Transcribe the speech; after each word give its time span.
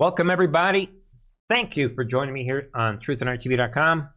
Welcome, 0.00 0.30
everybody. 0.30 0.92
Thank 1.50 1.76
you 1.76 1.92
for 1.92 2.04
joining 2.04 2.32
me 2.32 2.44
here 2.44 2.70
on 2.72 3.00
truthandarttv.com 3.00 4.10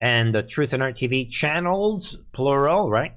and 0.00 0.34
the 0.34 0.42
Truth 0.42 0.72
and 0.72 0.82
Art 0.82 0.96
TV 0.96 1.30
channels, 1.30 2.16
plural, 2.32 2.88
right? 2.88 3.12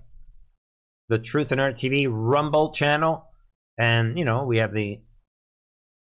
The 1.07 1.17
Truth 1.17 1.53
and 1.53 1.61
Art 1.61 1.75
TV 1.75 2.07
Rumble 2.09 2.73
channel. 2.73 3.27
And, 3.77 4.19
you 4.19 4.25
know, 4.25 4.43
we 4.43 4.57
have 4.57 4.73
the 4.73 4.99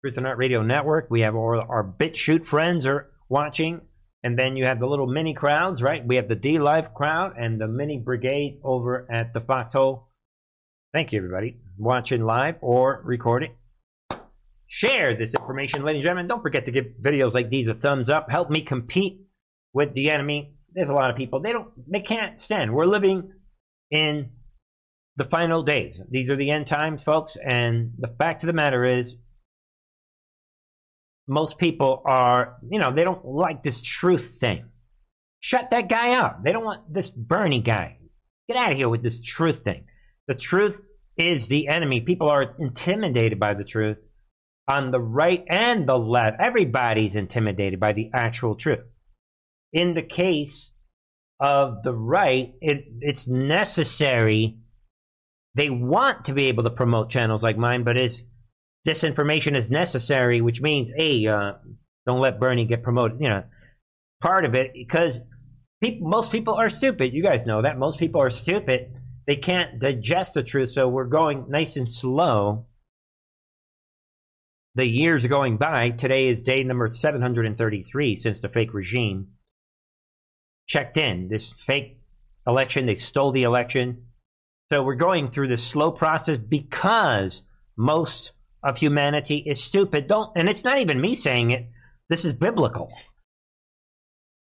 Truth 0.04 0.18
and 0.18 0.26
Art 0.26 0.40
Radio 0.40 0.64
Network. 0.64 1.12
We 1.12 1.22
have 1.22 1.36
all 1.36 1.62
our 1.62 1.84
BitChute 1.84 2.48
friends 2.48 2.88
are 2.88 3.12
watching. 3.30 3.82
And 4.24 4.36
then 4.36 4.58
you 4.58 4.66
have 4.66 4.80
the 4.80 4.88
little 4.88 5.06
mini 5.06 5.36
crowds, 5.36 5.84
right? 5.84 6.04
We 6.04 6.16
have 6.16 6.28
the 6.28 6.36
DLive 6.36 6.96
crowd 6.96 7.36
and 7.38 7.62
the 7.62 7.68
mini 7.68 8.00
brigade 8.00 8.62
over 8.64 9.06
at 9.12 9.32
the 9.32 9.42
Foxhole. 9.42 10.08
Thank 10.92 11.12
you, 11.12 11.20
everybody, 11.20 11.58
watching 11.78 12.26
live 12.26 12.56
or 12.62 13.00
recording 13.06 13.52
share 14.74 15.16
this 15.16 15.36
information, 15.36 15.84
ladies 15.84 16.00
and 16.00 16.04
gentlemen. 16.04 16.28
Don't 16.28 16.42
forget 16.42 16.66
to 16.66 16.72
give 16.72 16.86
videos 17.00 17.34
like 17.34 17.52
these 17.52 17.68
a 17.68 17.76
thumbs 17.76 18.10
up. 18.10 18.26
Help 18.32 18.50
me 18.50 18.64
compete 18.64 19.22
with 19.72 19.94
the 19.94 20.10
enemy. 20.10 20.56
There's 20.74 20.90
a 20.90 20.96
lot 20.96 21.12
of 21.12 21.16
people 21.16 21.42
they 21.42 21.52
don't 21.52 21.70
they 21.88 22.00
can't 22.00 22.40
stand. 22.40 22.74
We're 22.74 22.88
living 22.88 23.34
in 23.92 24.32
the 25.16 25.26
final 25.26 25.62
days. 25.62 26.02
These 26.10 26.32
are 26.32 26.36
the 26.36 26.50
end 26.50 26.66
times, 26.66 27.04
folks. 27.04 27.38
And 27.40 27.92
the 28.00 28.16
fact 28.20 28.42
of 28.42 28.48
the 28.48 28.54
matter 28.54 28.84
is, 28.84 29.14
most 31.28 31.60
people 31.60 32.02
are, 32.04 32.58
you 32.68 32.80
know, 32.80 32.92
they 32.92 33.04
don't 33.04 33.24
like 33.24 33.62
this 33.62 33.80
truth 33.80 34.38
thing. 34.40 34.66
Shut 35.40 35.70
that 35.70 35.88
guy 35.88 36.16
up. 36.16 36.44
They 36.44 36.52
don't 36.52 36.66
want 36.66 36.92
this 36.92 37.12
Bernie 37.12 37.62
guy. 37.62 38.00
Get 38.48 38.58
out 38.58 38.72
of 38.72 38.78
here 38.78 38.90
with 38.90 39.04
this 39.04 39.22
truth 39.22 39.64
thing. 39.64 39.86
The 40.28 40.34
truth 40.34 40.82
is 41.16 41.48
the 41.48 41.68
enemy. 41.68 42.02
People 42.02 42.30
are 42.30 42.56
intimidated 42.58 43.40
by 43.40 43.54
the 43.54 43.64
truth 43.64 43.98
on 44.68 44.92
the 44.92 45.00
right 45.00 45.44
and 45.50 45.88
the 45.88 45.98
left. 45.98 46.38
Everybody's 46.40 47.16
intimidated 47.16 47.80
by 47.80 47.94
the 47.94 48.10
actual 48.14 48.56
truth. 48.56 48.86
In 49.72 49.94
the 49.94 50.02
case 50.02 50.70
of 51.40 51.84
the 51.84 51.94
right, 51.94 52.54
it, 52.62 52.86
it's 53.02 53.28
necessary. 53.28 54.58
They 55.56 55.70
want 55.70 56.26
to 56.26 56.34
be 56.34 56.46
able 56.46 56.64
to 56.64 56.70
promote 56.70 57.10
channels 57.10 57.44
like 57.44 57.58
mine, 57.58 57.84
but 57.84 58.00
is 58.00 58.24
disinformation 58.88 59.58
is 59.58 59.70
necessary, 59.70 60.42
which 60.42 60.62
means, 60.62 60.92
hey, 60.96 61.28
uh, 61.28 61.54
don't 62.06 62.22
let 62.22 62.40
Bernie 62.40 62.66
get 62.66 62.84
promoted. 62.84 63.20
You 63.20 63.30
know, 63.30 63.44
part 64.22 64.46
of 64.46 64.56
it 64.56 64.72
because 64.74 65.20
people, 65.82 66.08
most 66.08 66.32
people 66.32 66.56
are 66.56 66.70
stupid. 66.70 67.14
You 67.14 67.24
guys 67.24 67.46
know 67.46 67.62
that 67.62 67.78
most 67.78 68.00
people 68.00 68.22
are 68.22 68.32
stupid. 68.32 68.94
They 69.28 69.36
can't 69.38 69.80
digest 69.80 70.34
the 70.34 70.44
truth, 70.44 70.72
so 70.74 70.88
we're 70.88 71.06
going 71.06 71.46
nice 71.50 71.78
and 71.78 71.90
slow 71.90 72.66
the 74.76 74.86
years 74.86 75.26
going 75.28 75.58
by, 75.58 75.92
today 75.92 76.28
is 76.28 76.42
day 76.42 76.64
number 76.64 76.90
733 76.90 78.16
since 78.16 78.40
the 78.40 78.50
fake 78.50 78.74
regime 78.74 79.28
checked 80.68 80.98
in. 80.98 81.28
This 81.30 81.54
fake 81.66 82.00
election, 82.48 82.86
they 82.86 82.96
stole 82.96 83.32
the 83.32 83.44
election. 83.44 84.08
So 84.72 84.82
we're 84.82 84.96
going 84.96 85.30
through 85.30 85.50
this 85.50 85.64
slow 85.64 85.92
process 85.92 86.40
because 86.40 87.44
most 87.78 88.32
of 88.64 88.78
humanity 88.78 89.44
is 89.46 89.64
stupid. 89.64 90.08
Don't 90.08 90.32
and 90.36 90.50
it's 90.50 90.64
not 90.64 90.80
even 90.80 91.00
me 91.00 91.16
saying 91.16 91.52
it. 91.52 91.70
This 92.10 92.26
is 92.26 92.34
biblical. 92.34 92.92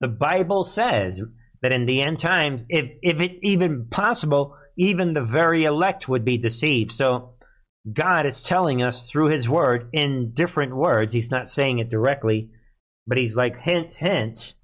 The 0.01 0.09
Bible 0.09 0.65
says 0.65 1.23
that 1.63 1.73
in 1.73 1.87
the 1.87 2.03
end 2.03 2.19
times, 2.19 2.65
if 2.69 2.91
if 3.03 3.21
it 3.21 3.39
even 3.43 3.87
possible, 3.87 4.57
even 4.77 5.15
the 5.15 5.25
very 5.25 5.65
elect 5.65 6.09
would 6.09 6.25
be 6.25 6.37
deceived. 6.37 6.93
So 6.93 7.35
God 7.93 8.27
is 8.27 8.43
telling 8.43 8.83
us 8.83 9.09
through 9.09 9.29
his 9.29 9.49
word 9.49 9.89
in 9.93 10.33
different 10.33 10.75
words. 10.75 11.13
He's 11.13 11.31
not 11.31 11.49
saying 11.49 11.79
it 11.79 11.89
directly, 11.89 12.51
but 13.07 13.19
he's 13.19 13.37
like, 13.37 13.59
hint, 13.61 13.91
hint. 13.91 14.55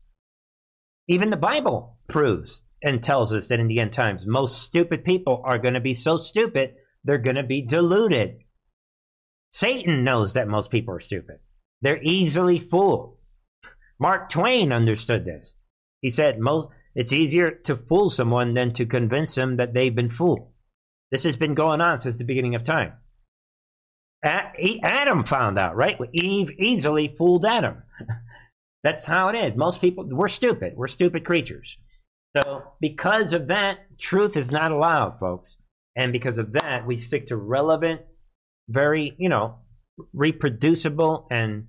Even 1.09 1.31
the 1.31 1.37
Bible 1.37 1.99
proves 2.09 2.63
and 2.83 3.03
tells 3.03 3.33
us 3.33 3.49
that 3.49 3.61
in 3.61 3.69
the 3.69 3.81
end 3.81 3.93
times, 3.93 4.27
most 4.27 4.63
stupid 4.63 5.05
people 5.05 5.43
are 5.45 5.59
going 5.59 5.75
to 5.75 5.81
be 5.81 5.95
so 5.95 6.19
stupid, 6.19 6.75
they're 7.05 7.19
going 7.19 7.37
to 7.37 7.43
be 7.43 7.63
deluded. 7.63 8.39
Satan 9.51 10.05
knows 10.05 10.33
that 10.33 10.49
most 10.49 10.71
people 10.71 10.95
are 10.95 11.01
stupid. 11.01 11.39
They're 11.81 12.03
easily 12.03 12.59
fooled. 12.59 13.17
Mark 13.99 14.29
Twain 14.29 14.73
understood 14.73 15.25
this. 15.25 15.55
He 16.01 16.11
said, 16.11 16.39
most, 16.39 16.69
it's 16.95 17.13
easier 17.13 17.51
to 17.65 17.77
fool 17.77 18.11
someone 18.11 18.55
than 18.55 18.73
to 18.75 18.87
convince 18.87 19.35
them 19.35 19.57
that 19.57 19.73
they've 19.73 19.95
been 19.95 20.11
fooled. 20.11 20.51
This 21.11 21.23
has 21.23 21.37
been 21.37 21.55
going 21.55 21.81
on 21.81 22.01
since 22.01 22.17
the 22.17 22.25
beginning 22.25 22.55
of 22.55 22.65
time. 22.65 22.95
Adam 24.25 25.25
found 25.25 25.59
out, 25.59 25.77
right? 25.77 25.99
Eve 26.13 26.51
easily 26.59 27.15
fooled 27.17 27.45
Adam. 27.45 27.83
That's 28.83 29.05
how 29.05 29.29
it 29.29 29.37
is. 29.37 29.57
Most 29.57 29.81
people, 29.81 30.05
we're 30.07 30.29
stupid. 30.29 30.75
We're 30.77 30.89
stupid 30.89 31.25
creatures. 31.25 31.77
So, 32.37 32.65
because 32.81 33.33
of 33.33 33.49
that, 33.49 33.79
truth 33.99 34.37
is 34.37 34.51
not 34.51 34.73
allowed, 34.73 35.19
folks. 35.19 35.57
And 35.97 36.13
because 36.13 36.39
of 36.39 36.53
that, 36.55 36.87
we 36.87 36.97
stick 36.97 37.29
to 37.29 37.37
relevant, 37.37 38.01
very, 38.69 39.15
you 39.19 39.29
know, 39.29 39.59
reproducible 40.13 41.29
and 41.31 41.69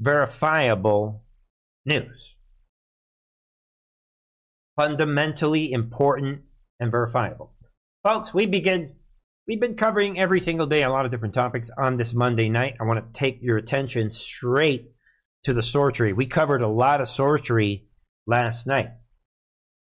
verifiable 0.00 1.24
news. 1.86 2.34
Fundamentally 4.76 5.72
important 5.72 6.42
and 6.78 6.90
verifiable. 6.90 7.54
Folks, 8.04 8.34
we 8.34 8.44
begin 8.44 8.95
We've 9.48 9.60
been 9.60 9.76
covering 9.76 10.18
every 10.18 10.40
single 10.40 10.66
day 10.66 10.82
a 10.82 10.90
lot 10.90 11.04
of 11.04 11.12
different 11.12 11.34
topics 11.34 11.70
on 11.78 11.96
this 11.96 12.12
Monday 12.12 12.48
night. 12.48 12.74
I 12.80 12.84
want 12.84 13.14
to 13.14 13.18
take 13.18 13.38
your 13.42 13.56
attention 13.56 14.10
straight 14.10 14.90
to 15.44 15.54
the 15.54 15.62
sorcery. 15.62 16.12
We 16.12 16.26
covered 16.26 16.62
a 16.62 16.68
lot 16.68 17.00
of 17.00 17.08
sorcery 17.08 17.86
last 18.26 18.66
night. 18.66 18.88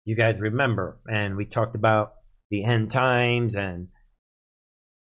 You 0.06 0.16
guys 0.16 0.40
remember, 0.40 1.02
and 1.06 1.36
we 1.36 1.46
talked 1.46 1.76
about 1.76 2.14
the 2.50 2.64
end 2.64 2.92
times 2.92 3.58
and 3.58 3.90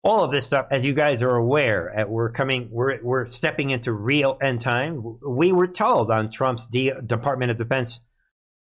all 0.04 0.24
of 0.24 0.32
this 0.32 0.46
stuff. 0.46 0.68
As 0.70 0.86
you 0.86 0.94
guys 0.94 1.24
are 1.24 1.36
aware, 1.36 2.02
uh, 2.02 2.08
we're 2.08 2.32
coming, 2.32 2.70
we're 2.72 3.02
we're 3.02 3.26
stepping 3.26 3.72
into 3.72 3.92
real 3.92 4.38
end 4.40 4.62
time. 4.62 5.18
We 5.28 5.52
were 5.52 5.68
told 5.68 6.12
on 6.12 6.32
Trump's 6.32 6.68
D- 6.68 6.92
Department 7.06 7.50
of 7.50 7.58
Defense 7.58 8.00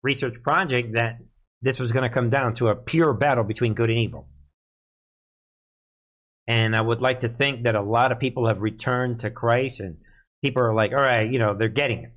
research 0.04 0.36
project 0.44 0.94
that 0.94 1.18
this 1.64 1.80
was 1.80 1.92
going 1.92 2.08
to 2.08 2.14
come 2.14 2.30
down 2.30 2.54
to 2.56 2.68
a 2.68 2.76
pure 2.76 3.14
battle 3.14 3.44
between 3.44 3.74
good 3.74 3.90
and 3.90 3.98
evil. 3.98 4.30
And 6.48 6.76
I 6.76 6.82
would 6.82 7.02
like 7.02 7.22
to 7.22 7.30
think 7.30 7.64
that 7.64 7.76
a 7.76 7.82
lot 7.82 8.12
of 8.12 8.20
people 8.20 8.48
have 8.48 8.62
returned 8.62 9.22
to 9.22 9.30
Christ 9.30 9.80
and 9.80 9.98
people 10.44 10.62
are 10.64 10.74
like, 10.74 10.92
all 10.92 11.02
right, 11.02 11.32
you 11.32 11.40
know, 11.40 11.56
they're 11.58 11.70
getting 11.70 12.00
it. 12.00 12.14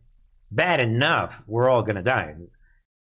Bad 0.50 0.80
enough, 0.80 1.40
we're 1.46 1.68
all 1.68 1.82
going 1.82 1.96
to 1.96 2.02
die. 2.02 2.34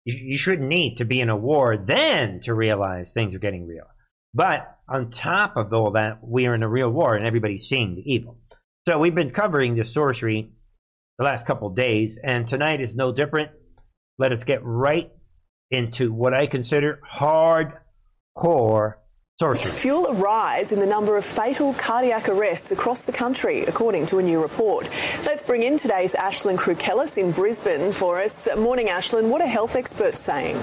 You, 0.05 0.15
you 0.15 0.37
shouldn't 0.37 0.67
need 0.67 0.97
to 0.97 1.05
be 1.05 1.19
in 1.21 1.29
a 1.29 1.35
war 1.35 1.77
then 1.77 2.39
to 2.41 2.53
realize 2.53 3.11
things 3.11 3.35
are 3.35 3.39
getting 3.39 3.67
real. 3.67 3.85
But 4.33 4.77
on 4.89 5.11
top 5.11 5.55
of 5.57 5.71
all 5.73 5.91
that, 5.91 6.19
we 6.23 6.47
are 6.47 6.55
in 6.55 6.63
a 6.63 6.69
real 6.69 6.89
war 6.89 7.13
and 7.13 7.25
everybody's 7.25 7.67
seeing 7.67 7.95
the 7.95 8.13
evil. 8.13 8.39
So 8.87 8.97
we've 8.97 9.15
been 9.15 9.29
covering 9.29 9.75
the 9.75 9.85
sorcery 9.85 10.51
the 11.17 11.25
last 11.25 11.45
couple 11.45 11.69
days, 11.69 12.17
and 12.21 12.47
tonight 12.47 12.81
is 12.81 12.95
no 12.95 13.11
different. 13.11 13.51
Let 14.17 14.31
us 14.31 14.43
get 14.43 14.63
right 14.63 15.11
into 15.69 16.11
what 16.11 16.33
I 16.33 16.47
consider 16.47 16.99
hardcore 17.09 18.95
Sorcery. 19.39 19.63
Fuel 19.63 20.05
a 20.05 20.13
rise 20.13 20.71
in 20.71 20.79
the 20.79 20.85
number 20.85 21.17
of 21.17 21.25
fatal 21.25 21.73
cardiac 21.73 22.29
arrests 22.29 22.71
across 22.71 23.03
the 23.03 23.11
country, 23.11 23.61
according 23.63 24.05
to 24.05 24.19
a 24.19 24.21
new 24.21 24.39
report. 24.39 24.87
Let's 25.25 25.41
bring 25.41 25.63
in 25.63 25.75
today's 25.75 26.13
Ashlyn 26.13 26.55
Krukellis 26.55 27.17
in 27.17 27.31
Brisbane 27.31 27.91
for 27.93 28.21
us. 28.21 28.47
Morning, 28.55 28.87
Ashlyn. 28.87 29.29
What 29.29 29.41
are 29.41 29.47
health 29.47 29.75
experts 29.75 30.21
saying? 30.21 30.55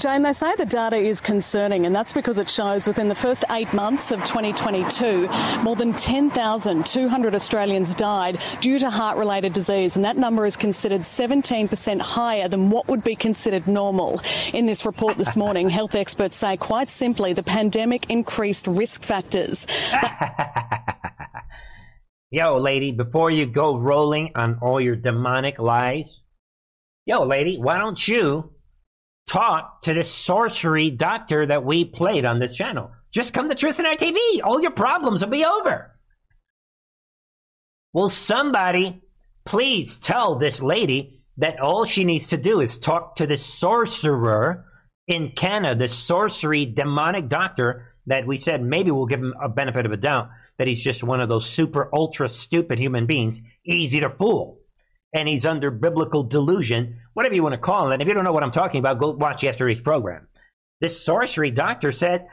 Jane, 0.00 0.22
they 0.22 0.32
say 0.32 0.56
the 0.56 0.64
data 0.64 0.96
is 0.96 1.20
concerning, 1.20 1.84
and 1.84 1.94
that's 1.94 2.14
because 2.14 2.38
it 2.38 2.48
shows 2.48 2.86
within 2.86 3.08
the 3.08 3.14
first 3.14 3.44
eight 3.50 3.70
months 3.74 4.10
of 4.10 4.20
2022, 4.20 5.28
more 5.62 5.76
than 5.76 5.92
10,200 5.92 7.34
Australians 7.34 7.94
died 7.94 8.38
due 8.62 8.78
to 8.78 8.88
heart 8.88 9.18
related 9.18 9.52
disease, 9.52 9.96
and 9.96 10.04
that 10.06 10.16
number 10.16 10.46
is 10.46 10.56
considered 10.56 11.02
17% 11.02 12.00
higher 12.00 12.48
than 12.48 12.70
what 12.70 12.88
would 12.88 13.04
be 13.04 13.14
considered 13.14 13.68
normal. 13.68 14.22
In 14.54 14.64
this 14.64 14.86
report 14.86 15.18
this 15.18 15.36
morning, 15.36 15.68
health 15.68 15.94
experts 15.94 16.34
say 16.34 16.56
quite 16.56 16.88
simply 16.88 17.34
the 17.34 17.42
pandemic 17.42 18.08
increased 18.08 18.66
risk 18.66 19.02
factors. 19.02 19.66
Yo, 22.30 22.56
lady, 22.56 22.92
before 22.92 23.30
you 23.30 23.44
go 23.44 23.76
rolling 23.76 24.30
on 24.34 24.60
all 24.62 24.80
your 24.80 24.96
demonic 24.96 25.58
lies, 25.58 26.20
yo, 27.04 27.24
lady, 27.24 27.58
why 27.58 27.76
don't 27.76 28.06
you 28.06 28.52
talk 29.30 29.82
to 29.82 29.94
this 29.94 30.12
sorcery 30.12 30.90
doctor 30.90 31.46
that 31.46 31.64
we 31.64 31.84
played 31.84 32.24
on 32.24 32.40
this 32.40 32.54
channel. 32.54 32.90
Just 33.12 33.32
come 33.32 33.48
to 33.48 33.54
Truth 33.54 33.78
and 33.78 33.86
Art 33.86 33.98
TV. 33.98 34.18
All 34.42 34.60
your 34.60 34.72
problems 34.72 35.22
will 35.22 35.30
be 35.30 35.44
over. 35.44 35.96
Will 37.92 38.08
somebody 38.08 39.02
please 39.44 39.96
tell 39.96 40.36
this 40.36 40.60
lady 40.60 41.22
that 41.36 41.60
all 41.60 41.84
she 41.84 42.04
needs 42.04 42.28
to 42.28 42.36
do 42.36 42.60
is 42.60 42.76
talk 42.76 43.16
to 43.16 43.26
the 43.26 43.36
sorcerer 43.36 44.64
in 45.06 45.30
Canada, 45.30 45.78
the 45.78 45.88
sorcery 45.88 46.66
demonic 46.66 47.28
doctor 47.28 47.94
that 48.06 48.26
we 48.26 48.36
said 48.36 48.62
maybe 48.62 48.90
we'll 48.90 49.06
give 49.06 49.20
him 49.20 49.34
a 49.40 49.48
benefit 49.48 49.86
of 49.86 49.92
a 49.92 49.96
doubt. 49.96 50.30
that 50.58 50.68
he's 50.68 50.84
just 50.84 51.02
one 51.02 51.20
of 51.20 51.28
those 51.28 51.48
super 51.48 51.88
ultra 51.94 52.28
stupid 52.28 52.78
human 52.78 53.06
beings, 53.06 53.40
easy 53.64 54.00
to 54.00 54.10
fool. 54.10 54.59
And 55.12 55.28
he's 55.28 55.44
under 55.44 55.70
biblical 55.70 56.22
delusion, 56.22 57.00
whatever 57.14 57.34
you 57.34 57.42
want 57.42 57.54
to 57.54 57.58
call 57.58 57.90
it. 57.90 58.00
If 58.00 58.06
you 58.06 58.14
don't 58.14 58.24
know 58.24 58.32
what 58.32 58.44
I'm 58.44 58.52
talking 58.52 58.78
about, 58.78 58.98
go 58.98 59.10
watch 59.10 59.42
yesterday's 59.42 59.80
program. 59.80 60.28
This 60.80 61.04
sorcery 61.04 61.50
doctor 61.50 61.92
said, 61.92 62.26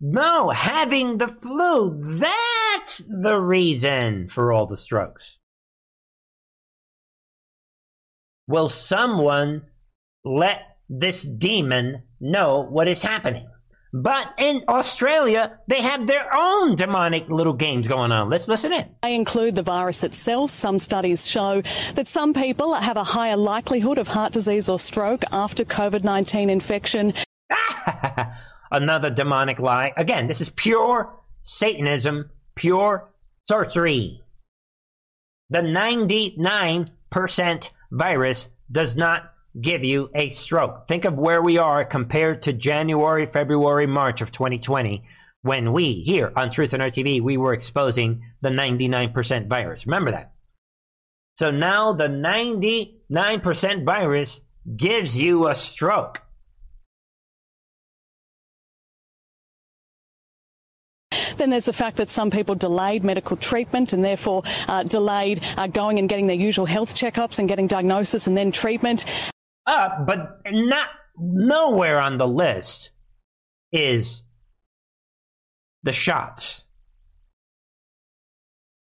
no, 0.00 0.50
having 0.50 1.18
the 1.18 1.28
flu, 1.28 2.18
that's 2.18 2.98
the 2.98 3.36
reason 3.36 4.28
for 4.30 4.52
all 4.52 4.66
the 4.66 4.76
strokes. 4.76 5.36
Will 8.46 8.68
someone 8.68 9.62
let 10.24 10.60
this 10.88 11.22
demon 11.22 12.02
know 12.20 12.66
what 12.68 12.88
is 12.88 13.02
happening? 13.02 13.48
But 13.92 14.34
in 14.38 14.62
Australia, 14.68 15.58
they 15.66 15.82
have 15.82 16.06
their 16.06 16.32
own 16.32 16.76
demonic 16.76 17.28
little 17.28 17.54
games 17.54 17.88
going 17.88 18.12
on. 18.12 18.30
Let's 18.30 18.46
listen 18.46 18.72
in. 18.72 18.88
They 19.02 19.16
include 19.16 19.56
the 19.56 19.62
virus 19.62 20.04
itself. 20.04 20.50
Some 20.50 20.78
studies 20.78 21.26
show 21.26 21.60
that 21.94 22.06
some 22.06 22.32
people 22.32 22.74
have 22.74 22.96
a 22.96 23.04
higher 23.04 23.36
likelihood 23.36 23.98
of 23.98 24.06
heart 24.06 24.32
disease 24.32 24.68
or 24.68 24.78
stroke 24.78 25.22
after 25.32 25.64
COVID 25.64 26.04
19 26.04 26.50
infection. 26.50 27.12
Another 28.70 29.10
demonic 29.10 29.58
lie. 29.58 29.92
Again, 29.96 30.28
this 30.28 30.40
is 30.40 30.50
pure 30.50 31.16
Satanism, 31.42 32.30
pure 32.54 33.10
sorcery. 33.48 34.20
The 35.48 35.60
99% 35.60 37.70
virus 37.90 38.48
does 38.70 38.94
not 38.94 39.32
give 39.58 39.84
you 39.84 40.10
a 40.14 40.30
stroke. 40.30 40.86
Think 40.88 41.04
of 41.04 41.14
where 41.14 41.42
we 41.42 41.58
are 41.58 41.84
compared 41.84 42.42
to 42.42 42.52
January, 42.52 43.26
February, 43.26 43.86
March 43.86 44.20
of 44.20 44.32
2020 44.32 45.04
when 45.42 45.72
we 45.72 46.02
here 46.04 46.32
on 46.36 46.50
Truth 46.50 46.74
and 46.74 46.82
Art 46.82 46.94
TV 46.94 47.20
we 47.20 47.36
were 47.36 47.54
exposing 47.54 48.22
the 48.42 48.50
99% 48.50 49.48
virus. 49.48 49.86
Remember 49.86 50.10
that. 50.12 50.32
So 51.36 51.50
now 51.50 51.94
the 51.94 52.08
99% 52.08 53.84
virus 53.84 54.40
gives 54.76 55.16
you 55.16 55.48
a 55.48 55.54
stroke. 55.54 56.22
Then 61.38 61.48
there's 61.48 61.64
the 61.64 61.72
fact 61.72 61.96
that 61.96 62.10
some 62.10 62.30
people 62.30 62.54
delayed 62.54 63.02
medical 63.02 63.34
treatment 63.34 63.94
and 63.94 64.04
therefore 64.04 64.42
uh, 64.68 64.82
delayed 64.82 65.42
uh, 65.56 65.68
going 65.68 65.98
and 65.98 66.06
getting 66.06 66.26
their 66.26 66.36
usual 66.36 66.66
health 66.66 66.94
checkups 66.94 67.38
and 67.38 67.48
getting 67.48 67.66
diagnosis 67.66 68.26
and 68.26 68.36
then 68.36 68.52
treatment. 68.52 69.06
Uh, 69.66 70.04
but 70.04 70.40
not 70.50 70.88
nowhere 71.18 72.00
on 72.00 72.18
the 72.18 72.26
list 72.26 72.90
is 73.72 74.22
the 75.82 75.92
shots. 75.92 76.64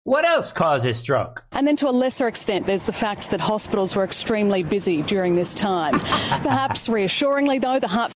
What 0.04 0.24
else 0.24 0.52
causes 0.52 0.96
stroke? 0.96 1.44
And 1.52 1.66
then 1.66 1.76
to 1.76 1.88
a 1.88 1.90
lesser 1.90 2.28
extent, 2.28 2.64
there's 2.64 2.86
the 2.86 2.92
fact 2.92 3.30
that 3.30 3.40
hospitals 3.40 3.94
were 3.94 4.04
extremely 4.04 4.62
busy 4.62 5.02
during 5.02 5.36
this 5.36 5.54
time. 5.54 5.98
Perhaps 6.00 6.88
reassuringly, 6.88 7.58
though, 7.58 7.78
the 7.78 7.88
heart. 7.88 8.12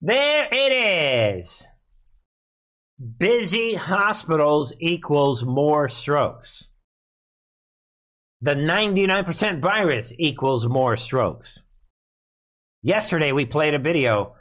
There 0.00 0.48
it 0.52 1.36
is. 1.36 1.64
Busy 3.18 3.74
hospitals 3.74 4.72
equals 4.78 5.42
more 5.42 5.88
strokes. 5.88 6.68
The 8.40 8.54
99% 8.54 9.60
virus 9.60 10.12
equals 10.16 10.68
more 10.68 10.96
strokes. 10.96 11.58
Yesterday 12.82 13.30
we 13.30 13.46
played 13.46 13.74
a 13.74 13.78
video 13.78 14.34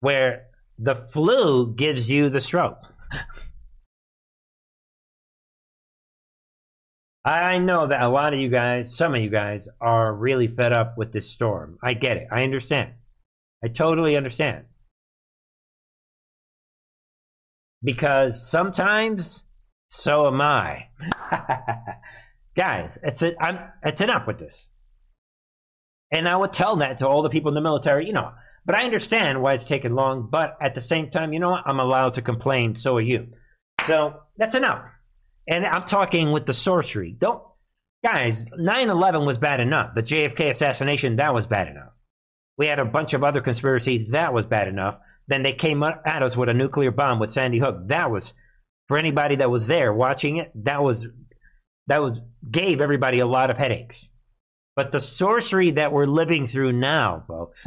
where 0.00 0.46
the 0.78 1.06
flu 1.12 1.74
gives 1.74 2.08
you 2.08 2.30
the 2.30 2.40
stroke. 2.40 2.78
I 7.26 7.58
know 7.58 7.86
that 7.86 8.02
a 8.02 8.08
lot 8.08 8.34
of 8.34 8.40
you 8.40 8.48
guys, 8.50 8.96
some 8.96 9.14
of 9.14 9.22
you 9.22 9.30
guys, 9.30 9.66
are 9.80 10.12
really 10.14 10.46
fed 10.46 10.72
up 10.72 10.98
with 10.98 11.12
this 11.12 11.30
storm. 11.30 11.78
I 11.82 11.94
get 11.94 12.16
it. 12.18 12.28
I 12.30 12.42
understand. 12.42 12.92
I 13.62 13.68
totally 13.68 14.16
understand. 14.16 14.64
Because 17.82 18.50
sometimes, 18.50 19.44
so 19.88 20.26
am 20.26 20.40
I. 20.40 20.88
guys, 22.56 22.98
it's, 23.02 23.22
a, 23.22 23.34
I'm, 23.42 23.58
it's 23.82 24.02
enough 24.02 24.26
with 24.26 24.38
this. 24.38 24.66
And 26.12 26.28
I 26.28 26.36
would 26.36 26.52
tell 26.52 26.76
that 26.76 26.98
to 26.98 27.08
all 27.08 27.22
the 27.22 27.30
people 27.30 27.50
in 27.50 27.54
the 27.54 27.60
military, 27.60 28.06
you 28.06 28.12
know. 28.12 28.32
But 28.66 28.76
I 28.76 28.84
understand 28.84 29.42
why 29.42 29.54
it's 29.54 29.64
taken 29.64 29.94
long. 29.94 30.28
But 30.30 30.56
at 30.60 30.74
the 30.74 30.80
same 30.80 31.10
time, 31.10 31.32
you 31.32 31.40
know 31.40 31.50
what? 31.50 31.64
I'm 31.66 31.80
allowed 31.80 32.14
to 32.14 32.22
complain. 32.22 32.76
So 32.76 32.96
are 32.96 33.00
you. 33.00 33.28
So 33.86 34.20
that's 34.36 34.54
enough. 34.54 34.84
And 35.46 35.66
I'm 35.66 35.84
talking 35.84 36.30
with 36.30 36.46
the 36.46 36.54
sorcery. 36.54 37.14
Don't, 37.18 37.42
guys, 38.04 38.44
9 38.56 38.88
11 38.88 39.26
was 39.26 39.38
bad 39.38 39.60
enough. 39.60 39.94
The 39.94 40.02
JFK 40.02 40.50
assassination, 40.50 41.16
that 41.16 41.34
was 41.34 41.46
bad 41.46 41.68
enough. 41.68 41.92
We 42.56 42.66
had 42.66 42.78
a 42.78 42.84
bunch 42.84 43.14
of 43.14 43.24
other 43.24 43.40
conspiracies, 43.40 44.12
that 44.12 44.32
was 44.32 44.46
bad 44.46 44.68
enough. 44.68 44.98
Then 45.26 45.42
they 45.42 45.52
came 45.52 45.82
at 45.82 46.22
us 46.22 46.36
with 46.36 46.48
a 46.48 46.54
nuclear 46.54 46.90
bomb 46.90 47.18
with 47.18 47.32
Sandy 47.32 47.58
Hook. 47.58 47.88
That 47.88 48.10
was, 48.10 48.32
for 48.88 48.98
anybody 48.98 49.36
that 49.36 49.50
was 49.50 49.66
there 49.66 49.92
watching 49.92 50.36
it, 50.36 50.52
that 50.64 50.82
was, 50.82 51.06
that 51.88 52.00
was, 52.00 52.18
gave 52.48 52.80
everybody 52.80 53.18
a 53.18 53.26
lot 53.26 53.50
of 53.50 53.58
headaches. 53.58 54.06
But 54.76 54.90
the 54.90 55.00
sorcery 55.00 55.72
that 55.72 55.92
we're 55.92 56.06
living 56.06 56.46
through 56.46 56.72
now, 56.72 57.24
folks, 57.28 57.66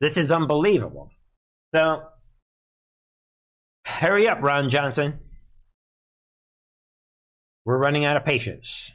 this 0.00 0.16
is 0.16 0.30
unbelievable. 0.30 1.10
So, 1.74 2.02
hurry 3.84 4.28
up, 4.28 4.38
Ron 4.40 4.70
Johnson. 4.70 5.18
We're 7.64 7.78
running 7.78 8.04
out 8.04 8.16
of 8.16 8.24
patience. 8.24 8.92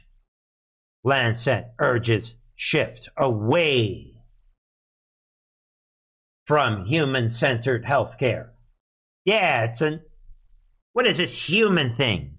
Lancet 1.04 1.66
urges 1.78 2.36
shift 2.56 3.08
away 3.16 4.14
from 6.46 6.84
human 6.84 7.30
centered 7.30 7.84
healthcare. 7.84 8.50
Yeah, 9.24 9.64
it's 9.64 9.82
an. 9.82 10.00
What 10.92 11.06
is 11.06 11.18
this 11.18 11.48
human 11.48 11.94
thing? 11.94 12.38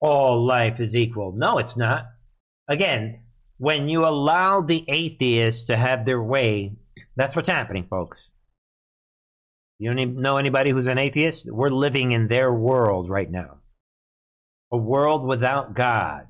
All 0.00 0.46
life 0.46 0.80
is 0.80 0.94
equal. 0.94 1.32
No, 1.32 1.58
it's 1.58 1.76
not. 1.76 2.06
Again, 2.68 3.22
when 3.58 3.88
you 3.88 4.06
allow 4.06 4.60
the 4.60 4.84
atheists 4.88 5.64
to 5.66 5.76
have 5.76 6.04
their 6.04 6.22
way, 6.22 6.76
that's 7.16 7.34
what's 7.34 7.48
happening, 7.48 7.86
folks. 7.88 8.18
You 9.78 9.94
don't 9.94 10.16
know 10.16 10.36
anybody 10.36 10.70
who's 10.70 10.86
an 10.86 10.98
atheist? 10.98 11.44
We're 11.46 11.68
living 11.68 12.12
in 12.12 12.28
their 12.28 12.52
world 12.52 13.08
right 13.08 13.30
now. 13.30 13.58
A 14.72 14.76
world 14.76 15.26
without 15.26 15.74
God. 15.74 16.26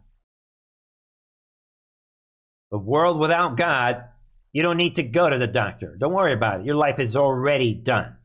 A 2.71 2.79
world 2.79 3.19
without 3.19 3.57
God, 3.57 4.05
you 4.53 4.63
don't 4.63 4.77
need 4.77 4.97
to 4.97 5.03
go 5.03 5.29
to 5.29 5.39
the 5.39 5.47
doctor. 5.47 5.97
Don't 5.99 6.13
worry 6.13 6.35
about 6.35 6.61
it. 6.61 6.67
Your 6.67 6.77
life 6.77 6.99
is 6.99 7.17
already 7.17 7.73
done. 7.73 8.18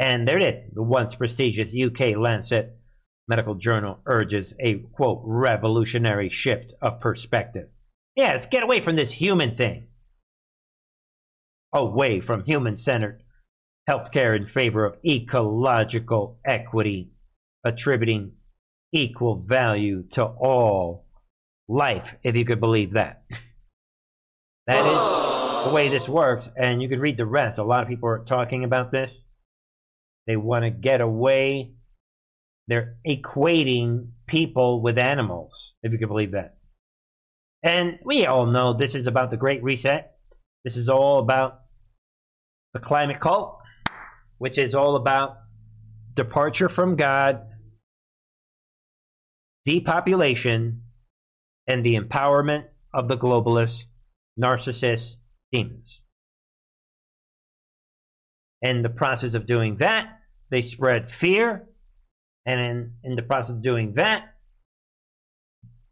And 0.00 0.26
there 0.26 0.38
it 0.38 0.54
is. 0.54 0.74
The 0.74 0.82
once 0.82 1.14
prestigious 1.14 1.68
UK 1.72 2.16
Lancet 2.16 2.76
Medical 3.28 3.54
Journal 3.54 4.00
urges 4.06 4.52
a, 4.58 4.78
quote, 4.94 5.20
revolutionary 5.24 6.30
shift 6.30 6.72
of 6.82 7.00
perspective. 7.00 7.68
Yeah, 8.16 8.32
let's 8.32 8.46
get 8.48 8.64
away 8.64 8.80
from 8.80 8.96
this 8.96 9.12
human 9.12 9.54
thing 9.54 9.86
away 11.72 12.20
from 12.20 12.44
human 12.44 12.76
centered 12.76 13.22
healthcare 13.88 14.36
in 14.36 14.46
favor 14.46 14.84
of 14.84 14.96
ecological 15.04 16.38
equity, 16.44 17.12
attributing 17.64 18.32
equal 18.92 19.36
value 19.36 20.02
to 20.10 20.24
all 20.24 21.06
life, 21.68 22.16
if 22.22 22.36
you 22.36 22.44
could 22.44 22.60
believe 22.60 22.92
that. 22.92 23.22
That 24.66 24.84
is 24.84 25.66
the 25.68 25.74
way 25.74 25.88
this 25.88 26.08
works, 26.08 26.48
and 26.56 26.80
you 26.80 26.88
could 26.88 27.00
read 27.00 27.16
the 27.16 27.26
rest. 27.26 27.58
A 27.58 27.64
lot 27.64 27.82
of 27.82 27.88
people 27.88 28.08
are 28.08 28.24
talking 28.24 28.64
about 28.64 28.90
this. 28.90 29.10
They 30.30 30.36
want 30.36 30.62
to 30.62 30.70
get 30.70 31.00
away. 31.00 31.72
They're 32.68 32.98
equating 33.04 34.10
people 34.28 34.80
with 34.80 34.96
animals, 34.96 35.72
if 35.82 35.90
you 35.90 35.98
can 35.98 36.06
believe 36.06 36.30
that. 36.30 36.56
And 37.64 37.98
we 38.04 38.26
all 38.26 38.46
know 38.46 38.72
this 38.72 38.94
is 38.94 39.08
about 39.08 39.32
the 39.32 39.36
Great 39.36 39.60
Reset. 39.64 40.12
This 40.62 40.76
is 40.76 40.88
all 40.88 41.18
about 41.18 41.62
the 42.74 42.78
climate 42.78 43.18
cult, 43.18 43.58
which 44.38 44.56
is 44.56 44.72
all 44.72 44.94
about 44.94 45.38
departure 46.14 46.68
from 46.68 46.94
God, 46.94 47.40
depopulation, 49.64 50.82
and 51.66 51.84
the 51.84 51.98
empowerment 51.98 52.66
of 52.94 53.08
the 53.08 53.18
globalist, 53.18 53.82
narcissists, 54.40 55.14
demons. 55.50 56.02
In 58.62 58.82
the 58.82 58.90
process 58.90 59.34
of 59.34 59.44
doing 59.44 59.78
that, 59.78 60.18
they 60.50 60.62
spread 60.62 61.10
fear, 61.10 61.68
and 62.46 62.60
in, 62.60 62.92
in 63.04 63.16
the 63.16 63.22
process 63.22 63.50
of 63.50 63.62
doing 63.62 63.92
that, 63.94 64.24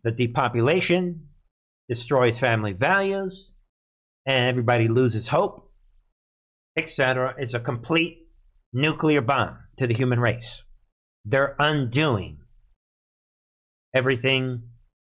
the 0.05 0.11
depopulation 0.11 1.29
destroys 1.89 2.39
family 2.39 2.73
values, 2.73 3.53
and 4.27 4.49
everybody 4.49 4.89
loses 4.89 5.29
hope. 5.29 5.65
etc., 6.77 7.35
is 7.39 7.55
a 7.55 7.61
complete 7.61 8.29
nuclear 8.73 9.21
bomb 9.21 9.59
to 9.79 9.87
the 9.87 9.95
human 9.95 10.21
race. 10.21 10.63
They're 11.25 11.57
undoing 11.59 12.39
everything 13.95 14.63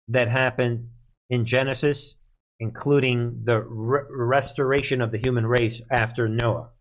that 0.10 0.28
happened 0.30 0.90
in 1.30 1.46
Genesis, 1.46 2.16
including 2.60 3.44
the 3.46 3.62
re- 3.62 4.02
restoration 4.10 5.02
of 5.02 5.12
the 5.12 5.20
human 5.20 5.46
race 5.46 5.82
after 5.90 6.28
Noah. 6.28 6.72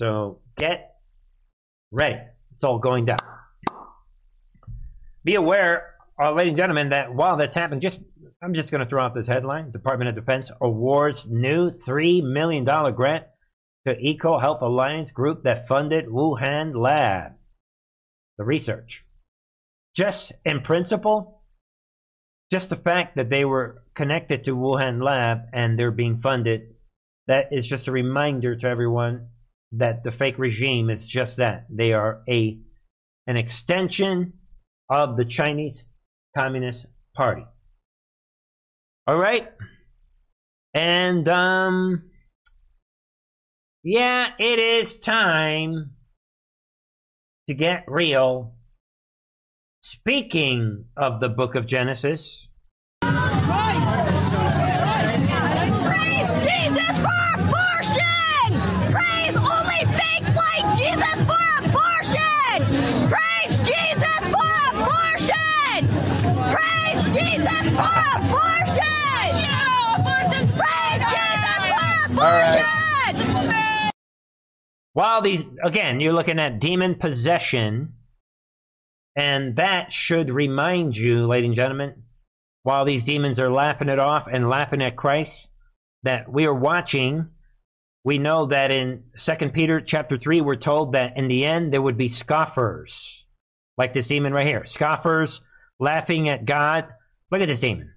So 0.00 0.38
get 0.56 0.94
ready. 1.92 2.16
It's 2.54 2.64
all 2.64 2.78
going 2.78 3.04
down. 3.04 3.18
Be 5.24 5.34
aware, 5.34 5.94
uh, 6.18 6.32
ladies 6.32 6.52
and 6.52 6.56
gentlemen, 6.56 6.88
that 6.88 7.14
while 7.14 7.36
that's 7.36 7.54
happening, 7.54 7.82
just 7.82 7.98
I'm 8.42 8.54
just 8.54 8.70
going 8.70 8.82
to 8.82 8.88
throw 8.88 9.04
out 9.04 9.14
this 9.14 9.26
headline: 9.26 9.72
Department 9.72 10.08
of 10.08 10.14
Defense 10.14 10.50
awards 10.58 11.26
new 11.28 11.70
three 11.70 12.22
million 12.22 12.64
dollar 12.64 12.92
grant 12.92 13.26
to 13.86 13.94
Eco 13.94 14.38
Health 14.38 14.62
Alliance 14.62 15.10
group 15.10 15.42
that 15.42 15.68
funded 15.68 16.06
Wuhan 16.06 16.74
lab. 16.74 17.32
The 18.38 18.44
research, 18.44 19.04
just 19.94 20.32
in 20.46 20.62
principle, 20.62 21.42
just 22.50 22.70
the 22.70 22.76
fact 22.76 23.16
that 23.16 23.28
they 23.28 23.44
were 23.44 23.82
connected 23.94 24.44
to 24.44 24.56
Wuhan 24.56 25.02
lab 25.02 25.40
and 25.52 25.78
they're 25.78 25.90
being 25.90 26.22
funded, 26.22 26.76
that 27.26 27.48
is 27.52 27.68
just 27.68 27.86
a 27.86 27.92
reminder 27.92 28.56
to 28.56 28.66
everyone 28.66 29.26
that 29.72 30.02
the 30.04 30.10
fake 30.10 30.38
regime 30.38 30.90
is 30.90 31.06
just 31.06 31.36
that. 31.36 31.66
They 31.70 31.92
are 31.92 32.22
a 32.28 32.58
an 33.26 33.36
extension 33.36 34.34
of 34.88 35.16
the 35.16 35.24
Chinese 35.24 35.84
Communist 36.36 36.86
Party. 37.14 37.44
All 39.06 39.16
right? 39.16 39.48
And 40.74 41.28
um 41.28 42.10
yeah, 43.82 44.32
it 44.38 44.58
is 44.58 44.98
time 44.98 45.92
to 47.48 47.54
get 47.54 47.84
real. 47.88 48.54
Speaking 49.82 50.84
of 50.96 51.20
the 51.20 51.30
book 51.30 51.54
of 51.54 51.66
Genesis, 51.66 52.46
Praise 53.00 54.19
while 74.92 75.22
these 75.22 75.42
again, 75.64 76.00
you're 76.00 76.12
looking 76.12 76.38
at 76.38 76.60
demon 76.60 76.96
possession, 76.96 77.94
and 79.16 79.56
that 79.56 79.92
should 79.92 80.30
remind 80.30 80.96
you, 80.96 81.26
ladies 81.26 81.46
and 81.48 81.56
gentlemen, 81.56 82.02
while 82.62 82.84
these 82.84 83.04
demons 83.04 83.40
are 83.40 83.50
laughing 83.50 83.88
it 83.88 83.98
off 83.98 84.26
and 84.30 84.48
laughing 84.48 84.82
at 84.82 84.96
Christ, 84.96 85.48
that 86.02 86.30
we 86.30 86.46
are 86.46 86.54
watching. 86.54 87.28
We 88.04 88.18
know 88.18 88.46
that 88.46 88.70
in 88.70 89.04
Second 89.16 89.52
Peter 89.52 89.80
chapter 89.80 90.18
three, 90.18 90.40
we're 90.40 90.56
told 90.56 90.92
that 90.92 91.16
in 91.16 91.28
the 91.28 91.44
end 91.44 91.72
there 91.72 91.82
would 91.82 91.98
be 91.98 92.08
scoffers, 92.08 93.26
like 93.76 93.92
this 93.92 94.06
demon 94.06 94.32
right 94.32 94.46
here, 94.46 94.64
scoffers 94.64 95.42
laughing 95.78 96.28
at 96.28 96.44
God. 96.44 96.86
Look 97.30 97.42
at 97.42 97.48
this 97.48 97.60
demon. 97.60 97.92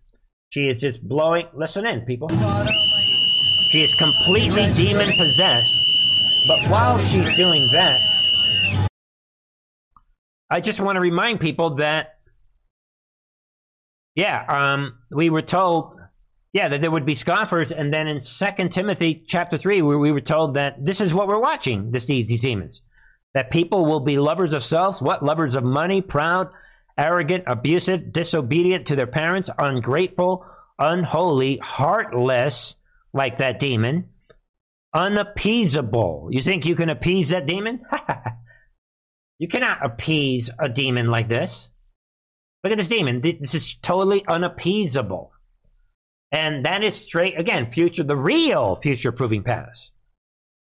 She 0.50 0.70
is 0.70 0.80
just 0.80 1.02
blowing. 1.02 1.48
Listen 1.56 1.86
in, 1.86 2.02
people. 2.02 2.30
She 3.74 3.82
is 3.82 3.96
completely 3.96 4.72
demon 4.76 5.12
possessed. 5.18 5.74
But 6.48 6.70
while 6.70 7.04
she's 7.04 7.36
doing 7.36 7.68
that, 7.72 8.88
I 10.48 10.62
just 10.62 10.80
want 10.80 10.98
to 10.98 11.02
remind 11.02 11.40
people 11.40 11.78
that, 11.78 12.20
yeah, 14.14 14.46
um, 14.48 15.00
we 15.10 15.32
were 15.32 15.42
told, 15.42 16.00
yeah, 16.54 16.68
that 16.68 16.82
there 16.82 16.92
would 16.92 17.08
be 17.08 17.16
scoffers, 17.16 17.72
and 17.72 17.92
then 17.92 18.08
in 18.08 18.22
Second 18.22 18.72
Timothy 18.72 19.24
chapter 19.28 19.58
three, 19.58 19.82
we, 19.82 19.96
we 19.96 20.12
were 20.12 20.22
told 20.22 20.54
that 20.54 20.86
this 20.86 21.02
is 21.02 21.12
what 21.12 21.28
we're 21.28 21.40
watching. 21.40 21.90
This 21.90 22.06
these 22.06 22.28
these 22.28 22.44
demons, 22.44 22.84
that 23.34 23.50
people 23.50 23.88
will 23.88 24.02
be 24.02 24.20
lovers 24.20 24.54
of 24.54 24.64
self, 24.64 25.02
what 25.02 25.26
lovers 25.26 25.56
of 25.56 25.64
money, 25.64 26.04
proud, 26.04 26.50
arrogant, 26.96 27.46
abusive, 27.48 28.12
disobedient 28.12 28.86
to 28.86 28.96
their 28.96 29.08
parents, 29.08 29.50
ungrateful, 29.58 30.46
unholy, 30.78 31.58
heartless, 31.58 32.76
like 33.14 33.38
that 33.38 33.60
demon 33.60 34.10
unappeasable. 34.94 36.30
You 36.32 36.42
think 36.42 36.66
you 36.66 36.76
can 36.76 36.90
appease 36.90 37.30
that 37.30 37.46
demon? 37.46 37.82
you 39.40 39.48
cannot 39.48 39.84
appease 39.84 40.50
a 40.60 40.70
demon 40.70 41.08
like 41.08 41.28
this. 41.28 41.70
Look 42.64 42.72
at 42.72 42.78
this 42.78 42.88
demon. 42.88 43.22
This 43.22 43.56
is 43.56 43.76
totally 43.76 44.24
unappeasable. 44.28 45.32
And 46.32 46.66
that 46.66 46.84
is 46.84 46.96
straight, 46.96 47.40
again, 47.40 47.72
future, 47.72 48.04
the 48.04 48.16
real 48.16 48.80
future 48.82 49.12
proving 49.12 49.44
past. 49.44 49.92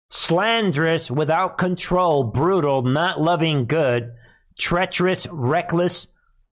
Slanderous, 0.08 1.10
without 1.10 1.58
control, 1.58 2.24
brutal, 2.24 2.82
not 2.82 3.20
loving 3.20 3.66
good, 3.66 4.12
treacherous, 4.58 5.26
reckless, 5.30 6.06